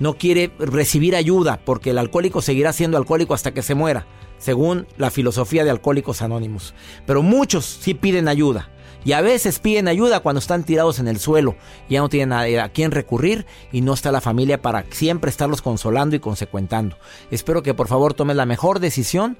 No 0.00 0.14
quiere 0.14 0.50
recibir 0.58 1.14
ayuda 1.14 1.60
porque 1.64 1.90
el 1.90 1.98
alcohólico 1.98 2.42
seguirá 2.42 2.72
siendo 2.72 2.96
alcohólico 2.96 3.34
hasta 3.34 3.54
que 3.54 3.62
se 3.62 3.76
muera, 3.76 4.06
según 4.38 4.88
la 4.96 5.10
filosofía 5.10 5.62
de 5.62 5.70
alcohólicos 5.70 6.22
anónimos. 6.22 6.74
Pero 7.06 7.22
muchos 7.22 7.64
sí 7.64 7.94
piden 7.94 8.26
ayuda. 8.26 8.70
Y 9.04 9.12
a 9.12 9.20
veces 9.20 9.60
piden 9.60 9.88
ayuda 9.88 10.20
cuando 10.20 10.40
están 10.40 10.64
tirados 10.64 10.98
en 10.98 11.08
el 11.08 11.18
suelo, 11.18 11.56
ya 11.88 12.00
no 12.00 12.08
tienen 12.08 12.32
a, 12.32 12.64
a 12.64 12.68
quién 12.68 12.90
recurrir 12.90 13.46
y 13.72 13.80
no 13.80 13.94
está 13.94 14.12
la 14.12 14.20
familia 14.20 14.60
para 14.60 14.84
siempre 14.90 15.30
estarlos 15.30 15.62
consolando 15.62 16.16
y 16.16 16.20
consecuentando. 16.20 16.96
Espero 17.30 17.62
que 17.62 17.72
por 17.72 17.88
favor 17.88 18.12
tomes 18.12 18.36
la 18.36 18.44
mejor 18.44 18.78
decisión 18.78 19.38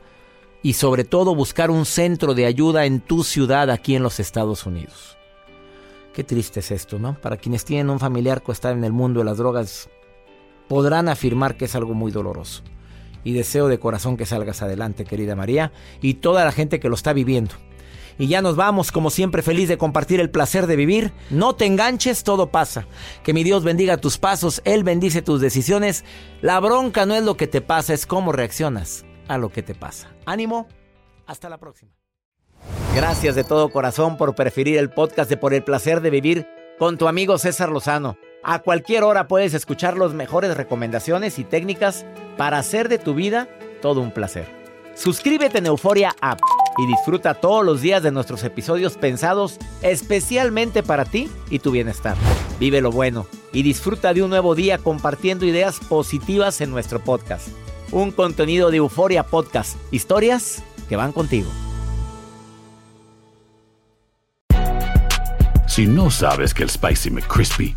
y 0.63 0.75
sobre 0.75 1.05
todo 1.05 1.35
buscar 1.35 1.71
un 1.71 1.87
centro 1.87 2.35
de 2.35 2.47
ayuda 2.47 2.85
en 2.85 3.01
tu 3.01 3.25
ciudad 3.25 3.71
aquí 3.71 3.95
en 3.95 4.03
los 4.03 4.21
Estados 4.21 4.67
Unidos. 4.67 5.17
Qué 6.13 6.25
triste 6.25 6.61
es 6.61 6.71
esto, 6.71 6.99
¿no? 6.99 7.21
Para 7.21 7.37
quienes 7.37 7.65
tienen 7.65 7.91
un 7.91 8.01
familiar 8.01 8.43
que 8.43 8.53
está 8.53 8.71
en 8.71 8.85
el 8.85 8.93
mundo 8.93 9.21
de 9.21 9.27
las 9.27 9.39
drogas, 9.39 9.89
podrán 10.71 11.09
afirmar 11.09 11.57
que 11.57 11.65
es 11.65 11.75
algo 11.75 11.95
muy 11.95 12.13
doloroso. 12.13 12.63
Y 13.25 13.33
deseo 13.33 13.67
de 13.67 13.81
corazón 13.81 14.17
que 14.17 14.25
salgas 14.25 14.63
adelante, 14.63 15.05
querida 15.05 15.35
María, 15.35 15.73
y 16.01 16.15
toda 16.15 16.45
la 16.45 16.53
gente 16.53 16.79
que 16.79 16.89
lo 16.89 16.95
está 16.95 17.13
viviendo. 17.13 17.57
Y 18.21 18.29
ya 18.29 18.41
nos 18.41 18.55
vamos, 18.55 18.93
como 18.93 19.11
siempre, 19.11 19.43
feliz 19.43 19.69
de 19.69 19.79
compartir 19.79 20.21
el 20.21 20.31
placer 20.31 20.69
de 20.69 20.77
vivir. 20.77 21.13
No 21.29 21.57
te 21.57 21.67
enganches, 21.67 22.23
todo 22.23 22.53
pasa. 22.53 22.87
Que 23.25 23.33
mi 23.33 23.43
Dios 23.43 23.65
bendiga 23.65 23.97
tus 23.97 24.19
pasos, 24.19 24.63
Él 24.65 24.85
bendice 24.85 25.23
tus 25.23 25.41
decisiones. 25.41 26.05
La 26.41 26.61
bronca 26.61 27.05
no 27.05 27.17
es 27.17 27.25
lo 27.25 27.37
que 27.37 27.49
te 27.49 27.61
pasa, 27.61 27.93
es 27.93 28.07
cómo 28.07 28.31
reaccionas 28.31 29.05
a 29.27 29.39
lo 29.39 29.51
que 29.51 29.65
te 29.65 29.75
pasa. 29.75 30.15
Ánimo, 30.25 30.69
hasta 31.27 31.49
la 31.49 31.59
próxima. 31.59 31.91
Gracias 32.95 33.35
de 33.35 33.43
todo 33.43 33.71
corazón 33.71 34.17
por 34.17 34.37
preferir 34.37 34.79
el 34.79 34.91
podcast 34.91 35.29
de 35.29 35.37
Por 35.37 35.53
el 35.53 35.65
placer 35.65 36.01
de 36.01 36.11
vivir 36.11 36.47
con 36.79 36.97
tu 36.97 37.09
amigo 37.09 37.39
César 37.39 37.71
Lozano. 37.71 38.17
A 38.43 38.61
cualquier 38.61 39.05
hora 39.05 39.29
puedes 39.29 39.53
escuchar 39.53 39.99
las 39.99 40.15
mejores 40.15 40.57
recomendaciones 40.57 41.39
y 41.39 41.45
técnicas 41.45 42.07
para 42.39 42.59
hacer 42.59 42.89
de 42.89 42.99
tu 42.99 43.15
vida 43.15 43.49
todo 43.83 44.01
un 44.01 44.13
placer. 44.13 44.47
Suscríbete 44.95 45.59
en 45.59 45.67
Euforia 45.67 46.15
App 46.21 46.41
y 46.79 46.87
disfruta 46.87 47.35
todos 47.35 47.65
los 47.65 47.83
días 47.83 48.03
de 48.03 48.11
nuestros 48.11 48.43
episodios 48.45 48.97
pensados 48.97 49.59
especialmente 49.83 50.83
para 50.83 51.05
ti 51.05 51.31
y 51.51 51.59
tu 51.59 51.71
bienestar. 51.71 52.17
Vive 52.59 52.81
lo 52.81 52.91
bueno 52.91 53.27
y 53.53 53.63
disfruta 53.63 54.15
de 54.15 54.23
un 54.23 54.31
nuevo 54.31 54.55
día 54.55 54.79
compartiendo 54.79 55.45
ideas 55.45 55.79
positivas 55.79 56.61
en 56.61 56.71
nuestro 56.71 57.01
podcast. 57.01 57.49
Un 57.93 58.11
contenido 58.11 58.71
de 58.71 58.79
Euforia 58.79 59.25
Podcast, 59.25 59.77
historias 59.91 60.63
que 60.89 60.97
van 60.97 61.13
contigo. 61.13 61.51
Si 65.67 65.87
no 65.87 66.11
sabes 66.11 66.53
que 66.53 66.63
el 66.63 66.71
Spicy 66.71 67.11
McCrispy 67.11 67.77